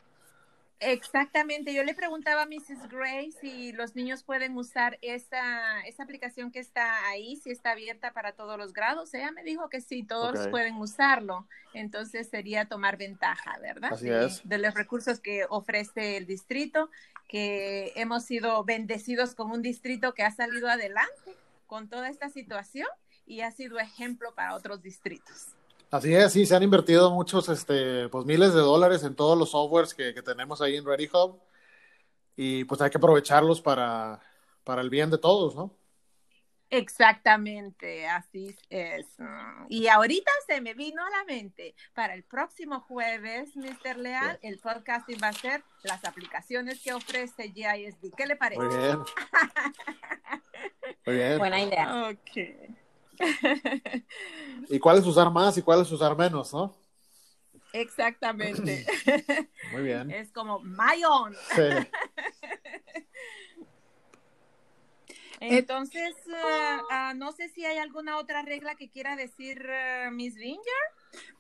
Exactamente, 0.81 1.75
yo 1.75 1.83
le 1.83 1.95
preguntaba 1.95 2.43
a 2.43 2.47
Mrs. 2.47 2.89
Gray 2.89 3.33
si 3.33 3.73
los 3.73 3.97
niños 3.97 4.23
pueden 4.23 4.57
usar 4.57 4.97
esa, 5.03 5.81
esa 5.87 6.03
aplicación 6.05 6.53
que 6.53 6.61
está 6.61 7.07
ahí, 7.09 7.37
si 7.37 7.51
está 7.51 7.73
abierta 7.73 8.13
para 8.13 8.33
todos 8.33 8.57
los 8.57 8.73
grados. 8.73 9.13
Ella 9.13 9.33
me 9.33 9.43
dijo 9.43 9.69
que 9.69 9.81
sí, 9.81 10.05
todos 10.05 10.47
pueden 10.49 10.77
usarlo. 10.77 11.49
Entonces 11.75 12.29
sería 12.29 12.67
tomar 12.67 12.97
ventaja, 12.97 13.59
¿verdad? 13.61 13.93
Así 13.93 14.09
es. 14.09 14.41
De 14.45 14.59
los 14.59 14.75
recursos 14.75 15.19
que 15.19 15.47
ofrece 15.49 16.17
el 16.17 16.27
distrito, 16.27 16.91
que 17.29 17.93
hemos 17.97 18.25
sido 18.25 18.63
bendecidos 18.65 19.35
con 19.35 19.51
un 19.51 19.63
distrito 19.63 20.15
que 20.15 20.23
ha 20.23 20.31
salido 20.31 20.69
adelante 20.69 21.35
con 21.67 21.89
toda 21.89 22.09
esta 22.09 22.31
situación 22.31 22.89
y 23.27 23.41
ha 23.41 23.51
sido 23.51 23.79
ejemplo 23.81 24.35
para 24.35 24.55
otros 24.55 24.81
distritos. 24.81 25.58
Así 25.91 26.15
es, 26.15 26.33
sí, 26.33 26.45
se 26.45 26.55
han 26.55 26.63
invertido 26.63 27.11
muchos, 27.11 27.49
este, 27.49 28.09
pues 28.11 28.27
miles 28.27 28.53
de 28.53 28.61
dólares 28.61 29.05
en 29.05 29.15
todos 29.15 29.39
los 29.39 29.53
softwares 29.53 29.95
que, 29.95 30.13
tenemos 30.23 30.61
ahí 30.61 30.77
en 30.77 30.85
Ready 30.85 31.09
Hub 31.13 31.41
y 32.37 32.65
pues 32.65 32.83
hay 32.83 32.91
que 32.91 32.99
aprovecharlos 32.99 33.63
para, 33.63 34.21
para 34.65 34.83
el 34.83 34.91
bien 34.91 35.11
de 35.11 35.19
todos, 35.19 35.57
¿no? 35.57 35.75
Exactamente, 36.71 38.07
así 38.07 38.55
es. 38.69 39.07
Y 39.71 39.89
ahorita 39.89 40.31
se 40.47 40.61
me 40.61 40.75
vino 40.75 41.03
a 41.03 41.09
la 41.09 41.25
mente, 41.25 41.75
para 41.95 42.13
el 42.13 42.25
próximo 42.25 42.81
jueves, 42.81 43.57
Mr. 43.57 43.97
Leal, 43.97 44.39
el 44.43 44.59
podcasting 44.59 45.19
va 45.23 45.29
a 45.29 45.33
ser 45.33 45.65
las 45.83 46.05
aplicaciones 46.05 46.83
que 46.83 46.93
ofrece 46.93 47.51
GISD. 47.55 48.13
¿Qué 48.15 48.27
le 48.27 48.37
parece? 48.37 48.61
Muy 48.61 48.77
bien. 48.77 48.99
Muy 51.07 51.17
bien. 51.17 51.39
Buena 51.39 51.63
idea. 51.63 52.11
Ok. 52.11 52.87
y 54.69 54.79
cuál 54.79 54.99
es 54.99 55.07
usar 55.07 55.31
más 55.31 55.57
y 55.59 55.63
cuál 55.63 55.83
es 55.83 55.91
usar 55.91 56.17
menos, 56.17 56.53
¿no? 56.53 56.77
Exactamente. 57.73 58.87
Muy 59.73 59.83
bien. 59.83 60.11
Es 60.11 60.33
como 60.33 60.61
my 60.61 61.05
own. 61.05 61.35
Entonces, 65.41 66.17
uh, 66.27 66.33
uh, 66.33 67.15
no 67.17 67.31
sé 67.33 67.49
si 67.51 67.65
hay 67.65 67.79
alguna 67.79 68.19
otra 68.19 68.43
regla 68.43 68.75
que 68.75 68.91
quiera 68.91 69.15
decir 69.15 69.65
uh, 69.69 70.11
Miss 70.11 70.35
Vinger. 70.35 70.59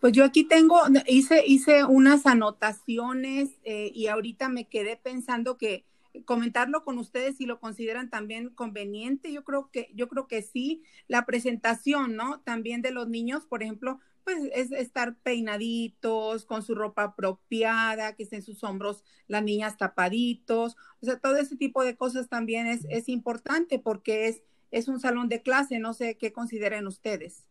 Pues 0.00 0.12
yo 0.12 0.24
aquí 0.24 0.44
tengo, 0.44 0.80
hice, 1.06 1.42
hice 1.44 1.84
unas 1.84 2.24
anotaciones 2.26 3.50
eh, 3.64 3.90
y 3.92 4.06
ahorita 4.06 4.48
me 4.48 4.68
quedé 4.68 4.96
pensando 4.96 5.58
que 5.58 5.84
comentarlo 6.24 6.84
con 6.84 6.98
ustedes 6.98 7.36
si 7.36 7.46
lo 7.46 7.60
consideran 7.60 8.10
también 8.10 8.50
conveniente. 8.50 9.32
Yo 9.32 9.44
creo 9.44 9.70
que, 9.70 9.90
yo 9.94 10.08
creo 10.08 10.26
que 10.26 10.42
sí. 10.42 10.82
La 11.06 11.26
presentación, 11.26 12.16
¿no? 12.16 12.40
También 12.40 12.82
de 12.82 12.90
los 12.90 13.08
niños, 13.08 13.46
por 13.46 13.62
ejemplo, 13.62 14.00
pues 14.24 14.38
es 14.52 14.72
estar 14.72 15.16
peinaditos, 15.16 16.44
con 16.44 16.62
su 16.62 16.74
ropa 16.74 17.04
apropiada, 17.04 18.14
que 18.14 18.24
estén 18.24 18.42
sus 18.42 18.62
hombros 18.62 19.02
las 19.26 19.42
niñas 19.42 19.76
tapaditos. 19.76 20.76
O 21.00 21.06
sea, 21.06 21.18
todo 21.18 21.36
ese 21.36 21.56
tipo 21.56 21.82
de 21.82 21.96
cosas 21.96 22.28
también 22.28 22.66
es, 22.66 22.86
es 22.90 23.08
importante 23.08 23.78
porque 23.78 24.28
es, 24.28 24.42
es 24.70 24.88
un 24.88 25.00
salón 25.00 25.28
de 25.28 25.42
clase. 25.42 25.78
No 25.78 25.94
sé 25.94 26.18
qué 26.18 26.32
consideren 26.32 26.86
ustedes. 26.86 27.44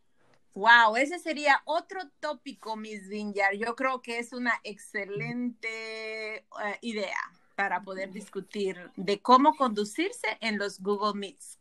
Wow, 0.54 0.96
ese 0.98 1.20
sería 1.20 1.62
otro 1.66 2.02
tópico, 2.20 2.76
Miss 2.76 3.08
Vineyard. 3.10 3.56
Yo 3.58 3.76
creo 3.76 4.02
que 4.02 4.18
es 4.20 4.34
una 4.34 4.54
excelente 4.64 6.38
eh, 6.38 6.44
idea 6.82 7.18
para 7.58 7.82
poder 7.82 8.12
discutir 8.12 8.78
de 8.96 9.18
cómo 9.18 9.56
conducirse 9.56 10.28
en 10.42 10.60
los 10.60 10.80
Google 10.80 11.20
Meets. 11.20 11.58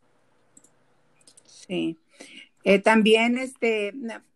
Sí. 1.43 1.97
Eh, 2.63 2.77
también 2.77 3.39
este, 3.39 3.93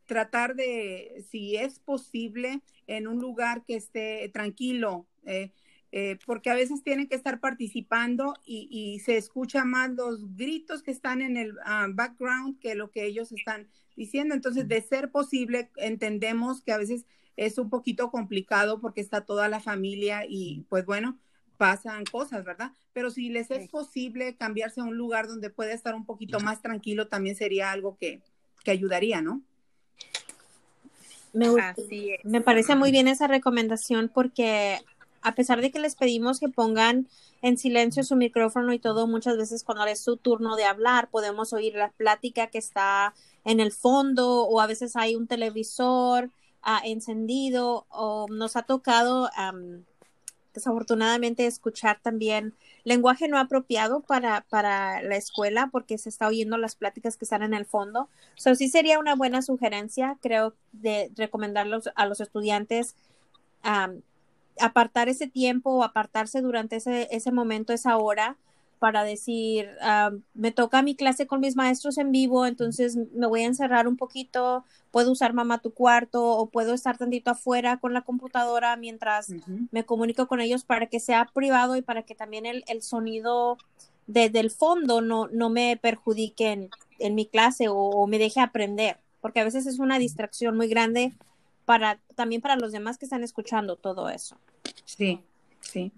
tratar 0.08 0.56
de, 0.56 1.24
si 1.30 1.58
es 1.58 1.78
posible, 1.78 2.62
en 2.88 3.08
un 3.08 3.20
lugar 3.20 3.64
que 3.64 3.76
esté 3.76 4.28
tranquilo, 4.34 5.06
eh, 5.24 5.52
eh, 5.92 6.18
porque 6.26 6.50
a 6.50 6.56
veces 6.56 6.82
tienen 6.82 7.08
que 7.08 7.14
estar 7.14 7.40
participando 7.40 8.34
y, 8.44 9.00
se 9.06 9.18
escucha 9.18 9.64
más 9.64 9.92
los 9.92 10.36
gritos 10.36 10.82
que 10.82 10.90
están 10.90 11.22
en 11.22 11.38
el 11.38 11.54
ah, 11.64 11.86
background 11.92 12.58
que 12.60 12.74
lo 12.74 12.90
que 12.90 13.06
ellos 13.06 13.32
están 13.32 13.68
diciendo. 13.96 14.34
Entonces, 14.34 14.68
de 14.68 14.82
ser 14.82 15.12
posible, 15.12 15.70
entendemos 15.76 16.64
que 16.64 16.72
a 16.72 16.80
veces 16.80 17.06
es 17.38 17.60
un 17.60 17.70
poquito 17.70 18.10
complicado 18.10 18.82
porque 18.82 19.02
está 19.02 19.26
toda 19.26 19.48
la 19.48 19.60
familia 19.60 20.26
y 20.28 20.66
pues 20.70 20.88
bueno, 20.88 21.20
pasan 21.62 22.06
cosas, 22.06 22.44
¿verdad? 22.44 22.72
Pero 22.92 23.12
si 23.12 23.30
les 23.30 23.52
es 23.52 23.70
posible 23.70 24.36
cambiarse 24.36 24.82
a 24.82 24.84
un 24.84 24.98
lugar 24.98 25.28
donde 25.28 25.52
pueda 25.52 25.74
estar 25.74 25.94
un 25.94 26.08
poquito 26.08 26.40
más 26.40 26.60
tranquilo, 26.64 27.08
también 27.08 27.36
sería 27.36 27.72
algo 27.72 27.98
que, 28.00 28.20
ayudaría, 28.66 29.22
¿no? 29.22 29.44
Me, 31.34 31.48
me 32.24 32.42
parece 32.42 32.76
muy 32.76 32.90
bien 32.90 33.08
esa 33.08 33.28
recomendación 33.28 34.10
porque 34.12 34.80
a 35.22 35.36
pesar 35.36 35.62
de 35.62 35.70
que 35.70 35.78
les 35.78 35.94
pedimos 35.94 36.40
que 36.40 36.50
pongan 36.50 37.08
en 37.44 37.60
silencio 37.60 38.04
su 38.04 38.16
micrófono 38.16 38.74
y 38.74 38.80
todo, 38.80 39.06
muchas 39.06 39.38
veces 39.38 39.64
cuando 39.64 39.86
es 39.86 40.04
su 40.04 40.18
turno 40.18 40.56
de 40.56 40.66
hablar 40.66 41.12
podemos 41.12 41.54
oír 41.54 41.76
la 41.76 41.92
plática 41.92 42.48
que 42.48 42.58
está 42.58 43.14
en 43.46 43.60
el 43.60 43.72
fondo 43.72 44.46
o 44.46 44.62
a 44.62 44.66
veces 44.66 44.96
hay 44.96 45.16
un 45.16 45.28
televisor 45.28 46.32
ah, 46.64 46.82
encendido 46.84 47.86
o 47.90 48.26
nos 48.32 48.56
ha 48.56 48.64
tocado 48.64 49.30
desafortunadamente 50.54 51.46
escuchar 51.46 52.00
también 52.02 52.54
lenguaje 52.84 53.28
no 53.28 53.38
apropiado 53.38 54.02
para, 54.02 54.46
para 54.50 55.02
la 55.02 55.16
escuela 55.16 55.70
porque 55.72 55.98
se 55.98 56.10
está 56.10 56.28
oyendo 56.28 56.58
las 56.58 56.76
pláticas 56.76 57.18
que 57.18 57.26
están 57.26 57.44
en 57.44 57.54
el 57.54 57.66
fondo. 57.66 58.10
So, 58.36 58.56
sí 58.56 58.70
sería 58.70 59.00
una 59.00 59.16
buena 59.16 59.42
sugerencia, 59.42 60.18
creo, 60.22 60.54
de 60.72 61.12
recomendarlos 61.16 61.90
a 61.96 62.06
los 62.06 62.22
estudiantes 62.22 62.96
apartar 64.60 65.10
ese 65.10 65.28
tiempo 65.28 65.72
o 65.72 65.84
apartarse 65.84 66.42
durante 66.42 66.78
ese, 66.78 67.08
ese 67.12 67.32
momento, 67.32 67.74
esa 67.74 67.98
hora, 67.98 68.38
para 68.82 69.04
decir, 69.04 69.70
ah, 69.80 70.10
me 70.34 70.52
toca 70.52 70.82
mi 70.82 70.96
clase 70.96 71.28
con 71.28 71.40
mis 71.40 71.56
maestros 71.56 72.00
en 72.00 72.12
vivo, 72.12 72.48
entonces 72.48 72.98
me 73.14 73.28
voy 73.28 73.44
a 73.44 73.46
encerrar 73.46 73.88
un 73.88 73.96
poquito, 73.96 74.66
puedo 74.90 75.12
usar 75.12 75.34
mamá 75.34 75.60
tu 75.60 75.72
cuarto 75.72 76.26
o 76.32 76.50
puedo 76.50 76.74
estar 76.74 76.98
tantito 76.98 77.30
afuera 77.30 77.78
con 77.78 77.94
la 77.94 78.02
computadora 78.02 78.76
mientras 78.78 79.28
me 79.70 79.86
comunico 79.86 80.28
con 80.28 80.42
ellos 80.42 80.64
para 80.64 80.88
que 80.88 81.00
sea 81.00 81.30
privado 81.32 81.76
y 81.76 81.84
para 81.84 82.02
que 82.02 82.16
también 82.16 82.48
el, 82.48 82.64
el 82.68 82.82
sonido 82.82 83.60
desde 84.08 84.40
el 84.40 84.50
fondo 84.50 85.02
no, 85.02 85.28
no 85.28 85.52
me 85.52 85.78
perjudique 85.78 86.70
en, 86.98 87.16
mi 87.16 87.28
clase 87.28 87.68
o, 87.70 88.08
me 88.08 88.18
deje 88.18 88.40
aprender. 88.40 88.98
porque 89.22 89.42
a 89.42 89.44
veces 89.44 89.68
es 89.68 89.78
una 89.78 90.00
distracción 90.00 90.58
muy 90.58 90.70
grande 90.70 91.14
para 91.66 92.00
también 92.16 92.42
para 92.42 92.56
los 92.56 92.72
demás 92.72 92.98
que 92.98 93.06
están 93.06 93.24
escuchando 93.24 93.76
todo 93.76 94.10
eso. 94.10 94.38
Sí, 94.86 95.20
sí. 95.60 95.92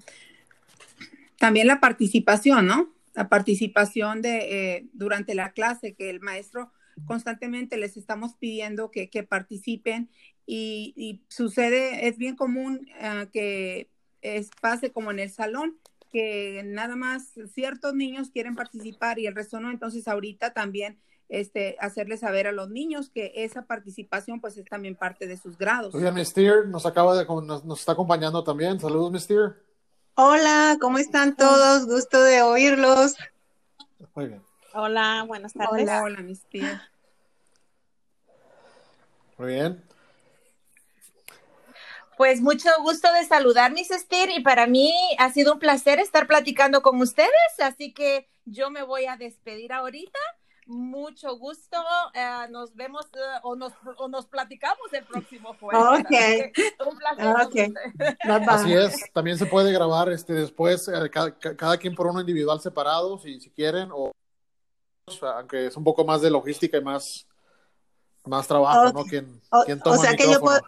También 1.37 1.67
la 1.67 1.79
participación, 1.79 2.67
¿no? 2.67 2.93
La 3.13 3.29
participación 3.29 4.21
de 4.21 4.75
eh, 4.75 4.89
durante 4.93 5.35
la 5.35 5.51
clase, 5.51 5.93
que 5.93 6.09
el 6.09 6.19
maestro 6.19 6.71
constantemente 7.05 7.77
les 7.77 7.97
estamos 7.97 8.35
pidiendo 8.35 8.91
que, 8.91 9.07
participen 9.27 10.09
y, 10.45 11.23
sucede, 11.27 12.07
es 12.07 12.17
bien 12.17 12.35
común 12.35 12.87
eh, 12.99 13.27
que 13.31 13.89
es, 14.21 14.49
pase 14.61 14.91
como 14.91 15.11
en 15.11 15.19
el 15.19 15.29
salón, 15.29 15.77
que 16.11 16.61
nada 16.65 16.95
más 16.95 17.31
ciertos 17.53 17.95
niños 17.95 18.29
quieren 18.29 18.55
participar 18.55 19.19
y 19.19 19.25
el 19.25 19.35
resto 19.35 19.59
no, 19.59 19.71
entonces 19.71 20.07
ahorita 20.07 20.53
también 20.53 20.99
este, 21.29 21.75
hacerles 21.79 22.19
saber 22.19 22.45
a 22.45 22.51
los 22.51 22.69
niños 22.69 23.09
que 23.09 23.31
esa 23.35 23.65
participación 23.65 24.39
pues 24.39 24.55
es 24.57 24.65
también 24.65 24.95
parte 24.95 25.27
de 25.27 25.37
sus 25.37 25.57
grados. 25.57 25.95
Oye, 25.95 26.11
Mister, 26.11 26.67
nos 26.67 26.85
acaba 26.85 27.17
de, 27.17 27.25
nos, 27.25 27.79
está 27.79 27.93
acompañando 27.93 28.43
también. 28.43 28.79
Saludos, 28.79 29.11
Mister. 29.11 29.55
Hola, 30.15 30.77
¿cómo 30.79 30.99
están 30.99 31.35
todos? 31.35 31.87
Gusto 31.87 32.21
de 32.21 32.43
oírlos. 32.43 33.15
Muy 34.13 34.27
bien. 34.27 34.43
Hola, 34.75 35.23
buenas 35.25 35.53
tardes. 35.53 35.81
Hola, 35.81 36.03
hola, 36.03 36.21
Mister. 36.21 36.81
Muy 39.39 39.53
bien. 39.53 39.83
Pues 42.15 42.41
mucho 42.41 42.69
gusto 42.83 43.11
de 43.11 43.25
saludar, 43.25 43.71
Miss 43.71 43.87
Steer, 43.87 44.29
y 44.29 44.43
para 44.43 44.67
mí 44.67 44.93
ha 45.17 45.31
sido 45.31 45.53
un 45.53 45.59
placer 45.59 45.97
estar 45.97 46.27
platicando 46.27 46.83
con 46.83 47.01
ustedes, 47.01 47.31
así 47.57 47.91
que 47.91 48.29
yo 48.45 48.69
me 48.69 48.83
voy 48.83 49.07
a 49.07 49.17
despedir 49.17 49.73
ahorita. 49.73 50.19
Mucho 50.65 51.37
gusto, 51.37 51.77
eh, 52.13 52.47
nos 52.49 52.73
vemos 52.75 53.05
eh, 53.13 53.39
o, 53.43 53.55
nos, 53.55 53.73
o, 53.97 54.07
nos, 54.07 54.25
platicamos 54.27 54.91
el 54.93 55.03
próximo 55.05 55.55
jueves. 55.59 56.01
Ok. 56.01 56.87
un 56.87 56.97
placer. 56.97 57.35
Okay. 57.47 57.73
Así 58.47 58.73
es, 58.73 58.95
también 59.13 59.37
se 59.37 59.45
puede 59.45 59.71
grabar 59.71 60.11
este 60.11 60.33
después, 60.33 60.87
eh, 60.87 61.09
cada, 61.09 61.77
quien 61.77 61.95
por 61.95 62.07
uno 62.07 62.21
individual 62.21 62.61
separado, 62.61 63.19
si, 63.19 63.39
si 63.41 63.49
quieren, 63.49 63.89
o 63.91 64.11
aunque 65.21 65.67
es 65.67 65.75
un 65.75 65.83
poco 65.83 66.05
más 66.05 66.21
de 66.21 66.31
logística 66.31 66.77
y 66.77 66.81
más, 66.81 67.27
más 68.25 68.47
trabajo, 68.47 68.93
¿no? 68.93 69.03
Quien, 69.03 69.41
toma 69.83 69.97
o 69.97 69.99
sea 69.99 70.15
que 70.15 70.31
yo 70.31 70.39
puedo 70.39 70.61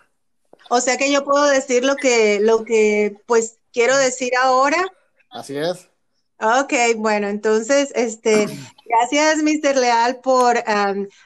o 0.70 0.82
sea 0.82 0.98
que 0.98 1.12
yo 1.12 1.24
puedo 1.24 1.46
decir 1.46 1.86
lo 1.86 1.96
que, 1.96 2.40
lo 2.40 2.64
que 2.66 3.18
pues 3.26 3.60
quiero 3.72 3.96
decir 3.98 4.34
ahora. 4.36 4.84
Así 5.30 5.56
es. 5.56 5.90
Ok, 6.38 6.74
bueno, 6.98 7.30
entonces, 7.30 7.92
este, 7.96 8.46
gracias, 8.86 9.42
Mr. 9.42 9.78
Leal, 9.78 10.20
por 10.22 10.62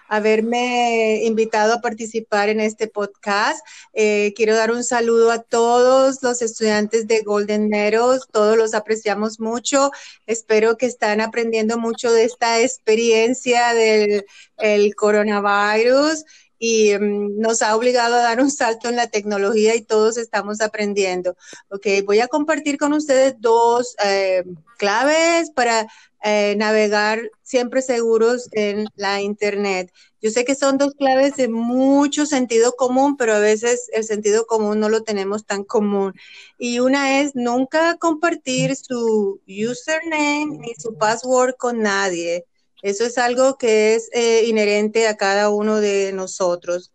haberme 0.08 1.24
invitado 1.24 1.74
a 1.74 1.82
participar 1.82 2.50
en 2.50 2.60
este 2.60 2.88
podcast. 2.88 3.66
Eh, 3.94 4.34
quiero 4.36 4.56
dar 4.56 4.72
un 4.72 4.84
saludo 4.84 5.32
a 5.32 5.42
todos 5.42 6.22
los 6.22 6.44
estudiantes 6.44 7.08
de 7.08 7.22
Golden 7.24 7.70
Meadows, 7.70 8.28
todos 8.32 8.56
los 8.56 8.76
apreciamos 8.76 9.40
mucho. 9.40 9.90
Espero 10.28 10.78
que 10.78 10.86
están 10.86 11.22
aprendiendo 11.22 11.80
mucho 11.80 12.12
de 12.12 12.26
esta 12.26 12.62
experiencia 12.62 13.74
del 13.74 14.26
el 14.58 14.94
coronavirus 14.96 16.24
y 16.60 16.94
mm, 16.98 17.40
nos 17.40 17.62
ha 17.62 17.76
obligado 17.76 18.16
a 18.16 18.22
dar 18.22 18.42
un 18.42 18.52
salto 18.52 18.90
en 18.90 18.98
la 18.98 19.08
tecnología 19.08 19.76
y 19.76 19.82
todos 19.82 20.18
estamos 20.18 20.62
aprendiendo. 20.62 21.36
Ok, 21.70 21.88
voy 22.06 22.20
a 22.20 22.28
compartir 22.28 22.78
con 22.78 22.94
ustedes 22.94 23.36
dos 23.40 23.96
eh, 24.04 24.44
claves 24.78 25.52
para 25.52 25.88
eh, 26.22 26.56
navegar 26.58 27.32
siempre 27.44 27.82
seguros 27.82 28.50
en 28.52 28.88
la 28.96 29.22
Internet. 29.22 29.92
Yo 30.22 30.32
sé 30.32 30.44
que 30.44 30.54
son 30.56 30.78
dos 30.78 30.94
claves 30.96 31.38
de 31.38 31.48
mucho 31.48 32.26
sentido 32.26 32.74
común, 32.74 33.16
pero 33.16 33.34
a 33.36 33.40
veces 33.40 33.90
el 33.94 34.04
sentido 34.04 34.46
común 34.46 34.80
no 34.82 34.90
lo 34.90 35.04
tenemos 35.04 35.46
tan 35.46 35.64
común. 35.64 36.14
Y 36.58 36.80
una 36.80 37.22
es 37.22 37.36
nunca 37.36 37.96
compartir 37.98 38.76
su 38.76 39.40
username 39.48 40.58
ni 40.60 40.74
su 40.76 40.98
password 40.98 41.56
con 41.58 41.82
nadie. 41.82 42.46
Eso 42.82 43.06
es 43.06 43.18
algo 43.18 43.58
que 43.58 43.96
es 43.96 44.10
eh, 44.14 44.46
inherente 44.46 45.08
a 45.08 45.18
cada 45.18 45.50
uno 45.50 45.80
de 45.80 46.12
nosotros. 46.14 46.92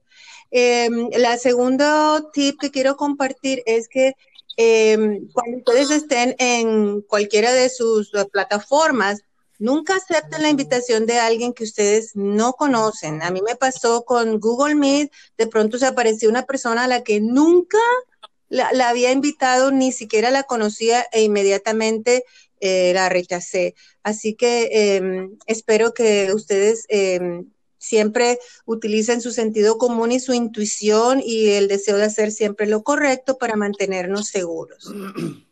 Em, 0.51 1.11
la 1.17 1.37
segunda 1.37 2.31
tip 2.33 2.61
que 2.61 2.71
quiero 2.71 2.97
compartir 2.97 3.63
es 3.67 3.89
que 3.89 4.15
em, 4.57 5.29
cuando 5.33 5.59
ustedes 5.59 5.91
estén 5.91 6.37
en 6.39 7.03
cualquiera 7.03 7.53
de 7.53 7.69
sus 7.69 8.13
plataformas, 8.31 9.23
nunca 9.59 9.97
acepten 9.97 10.43
la 10.43 10.51
invitación 10.51 11.07
de 11.07 11.19
alguien 11.19 11.53
que 11.55 11.65
ustedes 11.65 12.13
no 12.15 12.53
conocen. 12.53 13.23
A 13.23 13.31
mí 13.31 13.43
me 13.43 13.57
pasó 13.57 14.05
con 14.05 14.39
Google 14.39 14.77
Meet, 14.77 15.13
de 15.39 15.47
pronto 15.49 15.79
se 15.79 15.87
apareció 15.87 16.29
una 16.29 16.45
persona 16.45 16.85
a 16.85 16.89
la 16.89 17.03
que 17.03 17.21
nunca 17.21 17.79
la 18.49 18.89
había 18.89 19.11
invitado, 19.11 19.73
ni 19.73 19.91
siquiera 19.91 20.31
la 20.31 20.45
conocía 20.45 21.05
e 21.11 21.23
inmediatamente 21.23 22.25
eh, 22.65 22.93
la 22.95 23.11
rechacé. 23.11 23.75
Así 24.03 24.35
que 24.35 24.97
em, 24.97 25.37
espero 25.47 25.93
que 25.93 26.33
ustedes 26.33 26.87
em, 26.89 27.51
siempre 27.77 28.39
utilicen 28.65 29.21
su 29.21 29.33
sentido 29.33 29.77
común 29.77 30.13
y 30.13 30.21
su 30.21 30.33
intuición 30.33 31.21
y 31.23 31.51
el 31.51 31.69
deseo 31.69 31.99
de 31.99 32.05
hacer 32.05 32.33
siempre 32.33 32.67
lo 32.67 32.83
correcto 32.83 33.37
para 33.37 33.55
mantenernos 33.55 34.29
seguros. 34.29 34.91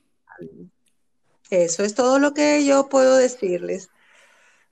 Eso 1.50 1.84
es 1.84 1.94
todo 1.94 2.18
lo 2.18 2.32
que 2.32 2.64
yo 2.64 2.88
puedo 2.88 3.18
decirles. 3.18 3.90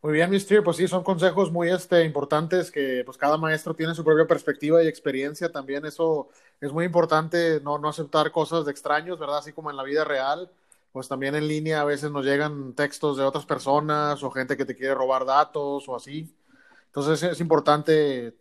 Muy 0.00 0.14
bien, 0.14 0.30
Mister, 0.30 0.64
pues 0.64 0.78
sí, 0.78 0.88
son 0.88 1.04
consejos 1.04 1.52
muy 1.52 1.68
este, 1.68 2.02
importantes 2.06 2.70
que 2.70 3.02
pues 3.04 3.18
cada 3.18 3.36
maestro 3.36 3.74
tiene 3.74 3.94
su 3.94 4.02
propia 4.02 4.26
perspectiva 4.26 4.82
y 4.82 4.88
experiencia. 4.88 5.52
También 5.52 5.84
eso 5.84 6.30
es 6.58 6.72
muy 6.72 6.86
importante, 6.86 7.60
no, 7.60 7.76
no 7.76 7.90
aceptar 7.90 8.32
cosas 8.32 8.64
de 8.64 8.70
extraños, 8.70 9.18
¿verdad? 9.18 9.36
Así 9.36 9.52
como 9.52 9.70
en 9.70 9.76
la 9.76 9.82
vida 9.82 10.04
real 10.04 10.50
pues 10.92 11.08
también 11.08 11.34
en 11.34 11.46
línea 11.46 11.80
a 11.80 11.84
veces 11.84 12.10
nos 12.10 12.24
llegan 12.24 12.74
textos 12.74 13.16
de 13.16 13.24
otras 13.24 13.46
personas 13.46 14.22
o 14.22 14.30
gente 14.30 14.56
que 14.56 14.64
te 14.64 14.76
quiere 14.76 14.94
robar 14.94 15.24
datos 15.24 15.88
o 15.88 15.96
así. 15.96 16.34
Entonces 16.86 17.22
es 17.22 17.40
importante 17.40 18.34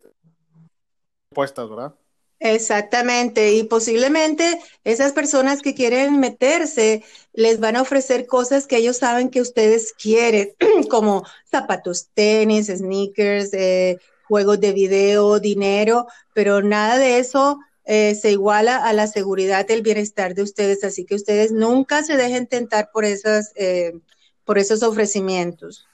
puestas, 1.29 1.69
¿verdad? 1.69 1.93
Exactamente, 2.41 3.51
y 3.53 3.63
posiblemente 3.63 4.61
esas 4.85 5.11
personas 5.11 5.61
que 5.61 5.75
quieren 5.75 6.21
meterse 6.21 7.03
les 7.33 7.59
van 7.59 7.75
a 7.75 7.81
ofrecer 7.81 8.27
cosas 8.27 8.65
que 8.65 8.77
ellos 8.77 8.97
saben 8.97 9.29
que 9.29 9.41
ustedes 9.41 9.91
quieren, 9.93 10.53
como 10.89 11.25
zapatos, 11.51 12.07
tenis, 12.13 12.67
sneakers, 12.67 13.53
eh, 13.53 13.97
juegos 14.23 14.61
de 14.61 14.71
video, 14.71 15.39
dinero, 15.39 16.07
pero 16.33 16.61
nada 16.61 16.97
de 16.97 17.19
eso 17.19 17.59
eh, 17.91 18.13
se 18.13 18.31
iguala 18.31 18.85
a 18.85 18.93
la 18.93 19.07
seguridad 19.07 19.65
y 19.67 19.73
el 19.73 19.81
bienestar 19.81 20.35
de 20.35 20.43
ustedes. 20.43 20.83
Así 20.83 21.05
que 21.05 21.15
ustedes 21.15 21.51
nunca 21.51 22.03
se 22.03 22.17
dejen 22.17 22.45
tentar 22.45 22.91
por, 22.91 23.03
esas, 23.03 23.51
eh, 23.55 23.99
por 24.45 24.59
esos 24.59 24.83
ofrecimientos. 24.83 25.87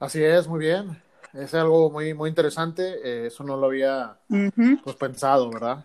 Así 0.00 0.24
es, 0.24 0.48
muy 0.48 0.60
bien. 0.60 1.02
Es 1.34 1.52
algo 1.52 1.90
muy, 1.90 2.14
muy 2.14 2.30
interesante. 2.30 2.94
Eh, 3.04 3.26
eso 3.26 3.44
no 3.44 3.58
lo 3.58 3.66
había 3.66 4.18
pues, 4.82 4.96
pensado, 4.96 5.50
¿verdad? 5.50 5.84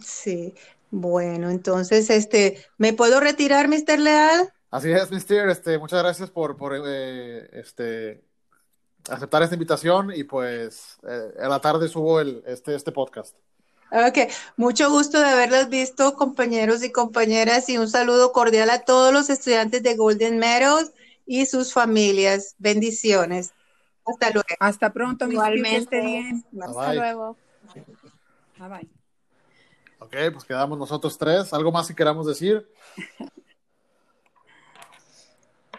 Sí. 0.00 0.54
Bueno, 0.92 1.50
entonces, 1.50 2.10
este, 2.10 2.64
¿me 2.78 2.92
puedo 2.92 3.18
retirar, 3.18 3.66
Mr. 3.66 3.98
Leal? 3.98 4.52
Así 4.70 4.92
es, 4.92 5.10
Mr. 5.10 5.50
Este, 5.50 5.80
muchas 5.80 6.00
gracias 6.00 6.30
por, 6.30 6.56
por 6.56 6.76
este, 6.76 8.22
aceptar 9.10 9.42
esta 9.42 9.56
invitación 9.56 10.12
y 10.14 10.22
pues 10.22 10.96
a 11.40 11.48
la 11.48 11.60
tarde 11.60 11.88
subo 11.88 12.20
el, 12.20 12.40
este, 12.46 12.76
este 12.76 12.92
podcast. 12.92 13.34
Ok, 13.94 14.28
mucho 14.56 14.90
gusto 14.90 15.20
de 15.20 15.26
haberlos 15.26 15.68
visto, 15.68 16.16
compañeros 16.16 16.82
y 16.82 16.90
compañeras, 16.90 17.68
y 17.68 17.78
un 17.78 17.88
saludo 17.88 18.32
cordial 18.32 18.68
a 18.70 18.80
todos 18.80 19.12
los 19.12 19.30
estudiantes 19.30 19.84
de 19.84 19.94
Golden 19.94 20.38
Meadows 20.38 20.90
y 21.26 21.46
sus 21.46 21.72
familias. 21.72 22.56
Bendiciones. 22.58 23.52
Hasta 24.04 24.30
luego. 24.30 24.48
Hasta 24.58 24.92
pronto, 24.92 25.30
Igualmente. 25.30 26.00
bien. 26.00 26.44
Hasta 26.60 26.92
luego. 26.92 27.36
Bye 28.58 28.68
bye. 28.68 28.88
Ok, 30.00 30.16
pues 30.32 30.44
quedamos 30.44 30.76
nosotros 30.76 31.16
tres. 31.16 31.52
¿Algo 31.52 31.70
más 31.70 31.86
que 31.86 31.94
queramos 31.94 32.26
decir? 32.26 32.68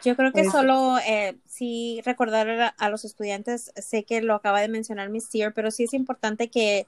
Yo 0.05 0.15
creo 0.15 0.31
que 0.31 0.43
pues 0.43 0.53
solo 0.53 0.99
eh, 0.99 1.37
sí 1.47 2.01
recordar 2.05 2.73
a, 2.77 2.89
los 2.89 3.03
estudiantes, 3.03 3.73
sé 3.75 4.05
que 4.05 4.21
lo 4.21 4.35
acaba 4.35 4.61
de 4.61 4.69
mencionar 4.69 5.09
Miss 5.09 5.25
Sear, 5.25 5.53
pero 5.53 5.69
sí 5.71 5.83
es 5.83 5.93
importante 5.93 6.49
que 6.49 6.87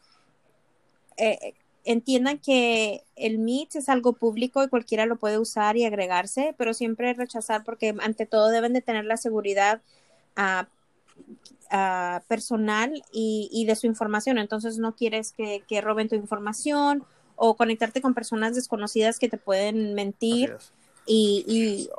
eh, 1.17 1.53
entiendan 1.88 2.39
que 2.39 3.03
el 3.15 3.39
Meet 3.39 3.77
es 3.77 3.89
algo 3.89 4.13
público 4.13 4.63
y 4.63 4.67
cualquiera 4.67 5.06
lo 5.06 5.15
puede 5.15 5.38
usar 5.38 5.77
y 5.77 5.86
agregarse, 5.86 6.53
pero 6.58 6.73
siempre 6.73 7.13
rechazar 7.13 7.63
porque 7.63 7.95
ante 8.01 8.25
todo 8.25 8.49
deben 8.49 8.73
de 8.73 8.82
tener 8.82 9.06
la 9.06 9.15
seguridad 9.17 9.82
ah, 10.36 10.67
personal 12.27 13.03
y, 13.12 13.65
de 13.65 13.75
su 13.75 13.88
información. 13.88 14.38
Entonces 14.38 14.77
no 14.77 14.95
quieres 14.95 15.34
que, 15.34 15.82
roben 15.82 16.10
tu 16.10 16.15
información 16.15 17.06
o 17.36 17.56
conectarte 17.56 18.01
con 18.01 18.13
personas 18.13 18.56
desconocidas 18.56 19.17
que 19.17 19.30
te 19.30 19.38
pueden 19.38 19.93
mentir 19.93 20.58
y, 21.06 21.89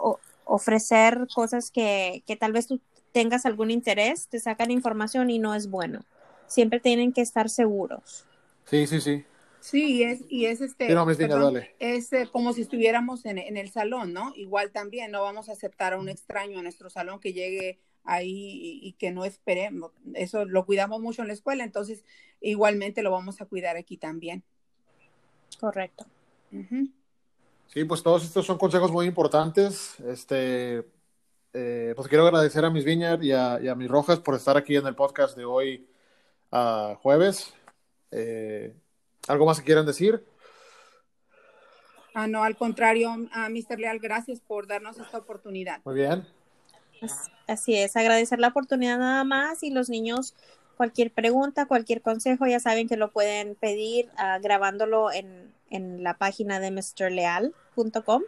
ofrecer 0.50 1.28
cosas 1.34 1.70
que, 1.70 2.22
que 2.26 2.34
tal 2.34 2.52
vez 2.52 2.66
tú 2.66 2.80
tengas 3.12 3.44
algún 3.44 3.70
interés, 3.70 4.28
te 4.28 4.40
sacan 4.40 4.70
información 4.70 5.28
y 5.28 5.38
no 5.38 5.54
es 5.54 5.68
bueno. 5.68 6.00
siempre 6.46 6.80
tienen 6.80 7.12
que 7.12 7.20
estar 7.20 7.50
seguros. 7.50 8.24
Sí, 8.68 8.86
sí, 8.86 9.00
sí. 9.00 9.24
Sí, 9.60 9.96
y 9.98 10.02
es, 10.04 10.24
y 10.28 10.46
es 10.46 10.60
este, 10.60 10.86
Sí, 10.86 10.94
no, 10.94 11.04
mis 11.06 11.16
perdón, 11.16 11.40
niñas, 11.40 11.52
dale. 11.54 11.76
es 11.78 12.12
eh, 12.12 12.28
como 12.30 12.52
si 12.52 12.62
estuviéramos 12.62 13.24
en, 13.24 13.38
en 13.38 13.56
el 13.56 13.70
salón, 13.70 14.12
¿no? 14.12 14.32
Igual 14.36 14.70
también 14.72 15.10
no 15.10 15.22
vamos 15.22 15.48
a 15.48 15.52
aceptar 15.52 15.92
a 15.94 15.98
un 15.98 16.08
extraño 16.08 16.58
a 16.58 16.62
nuestro 16.62 16.90
salón 16.90 17.20
que 17.20 17.32
llegue 17.32 17.80
ahí 18.04 18.30
y, 18.30 18.88
y 18.88 18.92
que 18.94 19.10
no 19.10 19.24
esperemos. 19.24 19.92
Eso 20.14 20.44
lo 20.44 20.64
cuidamos 20.64 21.00
mucho 21.00 21.22
en 21.22 21.28
la 21.28 21.34
escuela, 21.34 21.64
entonces 21.64 22.04
igualmente 22.40 23.02
lo 23.02 23.10
vamos 23.10 23.40
a 23.40 23.46
cuidar 23.46 23.76
aquí 23.76 23.96
también. 23.96 24.44
Correcto. 25.60 26.06
Sí, 27.66 27.84
pues 27.84 28.02
todos 28.02 28.24
estos 28.24 28.46
son 28.46 28.58
consejos 28.58 28.90
muy 28.92 29.06
importantes. 29.06 29.98
Este, 30.00 30.84
eh, 31.52 31.92
pues 31.96 32.08
quiero 32.08 32.24
agradecer 32.26 32.64
a 32.64 32.70
mis 32.70 32.84
Viñar 32.84 33.22
y 33.22 33.32
a, 33.32 33.58
y 33.60 33.68
a 33.68 33.74
mis 33.74 33.88
Rojas 33.88 34.20
por 34.20 34.34
estar 34.34 34.56
aquí 34.56 34.76
en 34.76 34.86
el 34.86 34.94
podcast 34.94 35.36
de 35.36 35.44
hoy, 35.44 35.88
ah, 36.52 36.96
jueves. 37.02 37.52
Eh, 38.10 38.74
¿Algo 39.26 39.46
más 39.46 39.58
que 39.58 39.64
quieran 39.64 39.86
decir? 39.86 40.24
Ah, 42.14 42.26
no, 42.26 42.42
al 42.42 42.56
contrario, 42.56 43.14
a 43.32 43.48
Mr. 43.48 43.78
Leal, 43.78 43.98
gracias 43.98 44.40
por 44.40 44.66
darnos 44.66 44.98
esta 44.98 45.18
oportunidad. 45.18 45.80
Muy 45.84 45.94
bien. 45.94 46.26
As- 47.02 47.30
Así 47.46 47.76
es, 47.76 47.96
agradecer 47.96 48.38
la 48.40 48.48
oportunidad 48.48 48.98
nada 48.98 49.24
más 49.24 49.62
y 49.62 49.70
los 49.70 49.88
niños, 49.88 50.34
cualquier 50.76 51.12
pregunta, 51.12 51.66
cualquier 51.66 52.02
consejo, 52.02 52.46
ya 52.46 52.60
saben 52.60 52.88
que 52.88 52.96
lo 52.96 53.10
pueden 53.12 53.54
pedir 53.54 54.10
ah, 54.16 54.38
grabándolo 54.42 55.12
en, 55.12 55.52
en 55.70 56.02
la 56.02 56.18
página 56.18 56.60
de 56.60 56.70
mrleal.com 56.70 58.22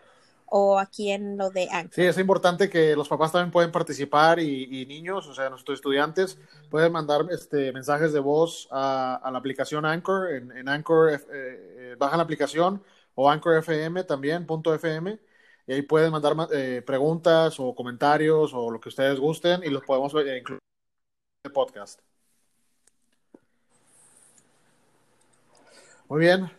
o 0.51 0.79
aquí 0.79 1.11
en 1.11 1.37
lo 1.39 1.51
de 1.51 1.69
Anchor. 1.71 1.95
Sí, 1.95 2.03
es 2.03 2.19
importante 2.19 2.69
que 2.69 2.95
los 2.97 3.09
papás 3.09 3.33
también 3.33 3.51
pueden 3.53 3.73
participar 3.73 4.41
y, 4.41 4.85
niños, 4.87 5.27
o 5.27 5.35
sea, 5.35 5.49
nuestros 5.49 5.79
estudiantes, 5.79 6.39
pueden 6.69 6.93
mandar 6.93 7.27
este, 7.31 7.73
mensajes 7.73 8.13
de 8.13 8.21
voz 8.21 8.69
a, 8.71 9.29
la 9.33 9.39
aplicación 9.39 9.87
Anchor. 9.87 10.33
En, 10.33 10.51
en 10.53 10.69
Anchor, 10.69 11.13
eh, 11.13 11.21
eh, 11.33 11.97
bajan 11.99 12.19
la 12.19 12.25
aplicación 12.25 12.83
o 13.15 13.31
Anchor 13.31 13.59
FM 13.59 14.05
también, 14.05 14.47
punto 14.47 14.75
FM. 14.75 15.19
Y 15.67 15.73
ahí 15.73 15.83
pueden 15.83 16.11
mandar 16.11 16.35
ma- 16.35 16.49
eh, 16.53 16.83
preguntas 16.85 17.61
o 17.61 17.75
comentarios 17.75 18.53
o 18.53 18.71
lo 18.71 18.81
que 18.81 18.89
ustedes 18.89 19.21
gusten 19.21 19.63
y 19.63 19.69
los 19.71 19.85
podemos 19.85 20.13
eh, 20.15 20.39
incluir 20.39 20.59
en 21.45 21.49
el 21.49 21.53
podcast. 21.53 22.01
Muy 26.09 26.21
bien. 26.21 26.51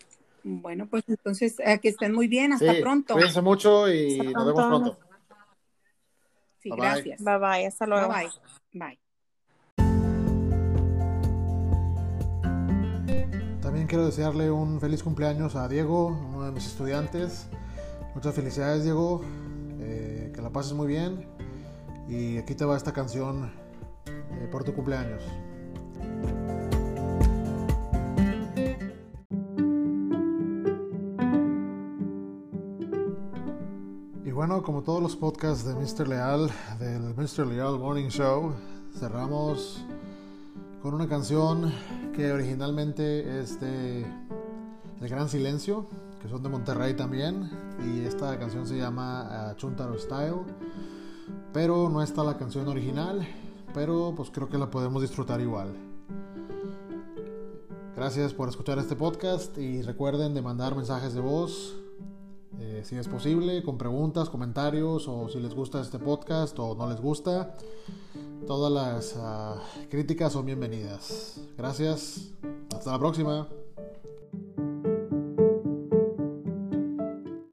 Bueno, 0.44 0.88
pues 0.90 1.04
entonces 1.08 1.56
eh, 1.60 1.80
que 1.80 1.90
estén 1.90 2.14
muy 2.14 2.28
bien. 2.28 2.54
Hasta 2.54 2.74
Sí, 2.74 2.82
pronto. 2.82 3.14
Cuídense 3.14 3.42
mucho 3.42 3.92
y 3.92 4.20
Hasta 4.20 4.34
nos 4.34 4.46
vemos 4.48 4.66
pronto. 4.68 5.00
Sí, 6.60 6.70
Bye, 6.70 6.80
bye. 6.80 6.90
gracias. 6.90 7.24
Bye 7.24 7.38
bye, 7.38 7.66
hasta 7.68 7.86
luego. 7.88 8.08
Bye 8.14 8.30
bye. 8.72 8.80
Bye. 8.80 9.00
También 13.62 13.88
quiero 13.88 14.06
desearle 14.06 14.52
un 14.52 14.80
feliz 14.80 15.02
cumpleaños 15.04 15.56
a 15.56 15.68
Diego, 15.68 16.08
uno 16.08 16.46
de 16.46 16.52
mis 16.52 16.66
estudiantes. 16.66 17.48
Muchas 18.16 18.36
felicidades, 18.36 18.84
Diego. 18.84 19.22
Eh, 19.80 20.32
que 20.36 20.42
la 20.42 20.50
pases 20.50 20.74
muy 20.74 20.88
bien. 20.88 21.26
Y 22.08 22.38
aquí 22.38 22.56
te 22.56 22.66
va 22.66 22.76
esta 22.76 22.92
canción 22.92 23.52
eh, 24.06 24.48
por 24.52 24.64
tu 24.64 24.74
cumpleaños. 24.74 25.24
Como 34.63 34.84
todos 34.84 35.02
los 35.02 35.15
podcasts 35.15 35.65
de 35.65 35.74
Mr. 35.74 36.08
Leal, 36.08 36.50
del 36.80 37.15
Mr. 37.15 37.47
Leal 37.47 37.80
Morning 37.80 38.10
Show, 38.10 38.54
cerramos 39.00 39.84
con 40.82 40.93
una 40.93 41.08
canción 41.08 41.71
que 42.13 42.32
originalmente 42.32 43.39
es 43.39 43.60
de 43.60 44.06
El 45.00 45.10
Gran 45.10 45.30
Silencio, 45.30 45.88
que 46.21 46.30
son 46.30 46.43
de 46.43 46.50
Monterrey 46.50 46.93
también, 46.95 47.50
y 47.86 48.02
esta 48.02 48.38
canción 48.38 48.67
se 48.67 48.78
llama 48.78 49.52
uh, 49.52 49.56
Chuntaro 49.56 49.97
Style, 49.97 50.41
pero 51.54 51.89
no 51.89 52.04
está 52.04 52.24
la 52.24 52.38
canción 52.38 52.67
original, 52.67 53.28
pero 53.74 54.13
pues 54.15 54.30
creo 54.30 54.50
que 54.50 54.58
la 54.58 54.69
podemos 54.69 55.02
disfrutar 55.02 55.41
igual. 55.41 55.74
Gracias 57.95 58.34
por 58.34 58.50
escuchar 58.50 58.78
este 58.80 58.95
podcast 58.95 59.58
y 59.58 59.82
recuerden 59.82 60.34
de 60.34 60.41
mandar 60.41 60.76
mensajes 60.76 61.13
de 61.13 61.21
voz 61.21 61.76
si 62.84 62.96
es 62.98 63.08
posible, 63.08 63.63
con 63.63 63.78
preguntas, 63.78 64.30
comentarios 64.30 65.08
o 65.08 65.30
si 65.30 65.39
les 65.39 65.54
gusta 65.54 65.82
este 65.82 66.00
podcast 66.00 66.58
o 66.60 66.76
no 66.76 66.89
les 66.89 67.00
gusta. 67.00 67.56
Todas 68.48 68.72
las 68.72 69.15
ah, 69.17 69.62
críticas 69.89 70.34
son 70.34 70.46
bienvenidas. 70.46 71.39
Gracias. 71.58 72.32
Hasta 72.74 72.91
la 72.91 73.00
próxima. 73.00 73.48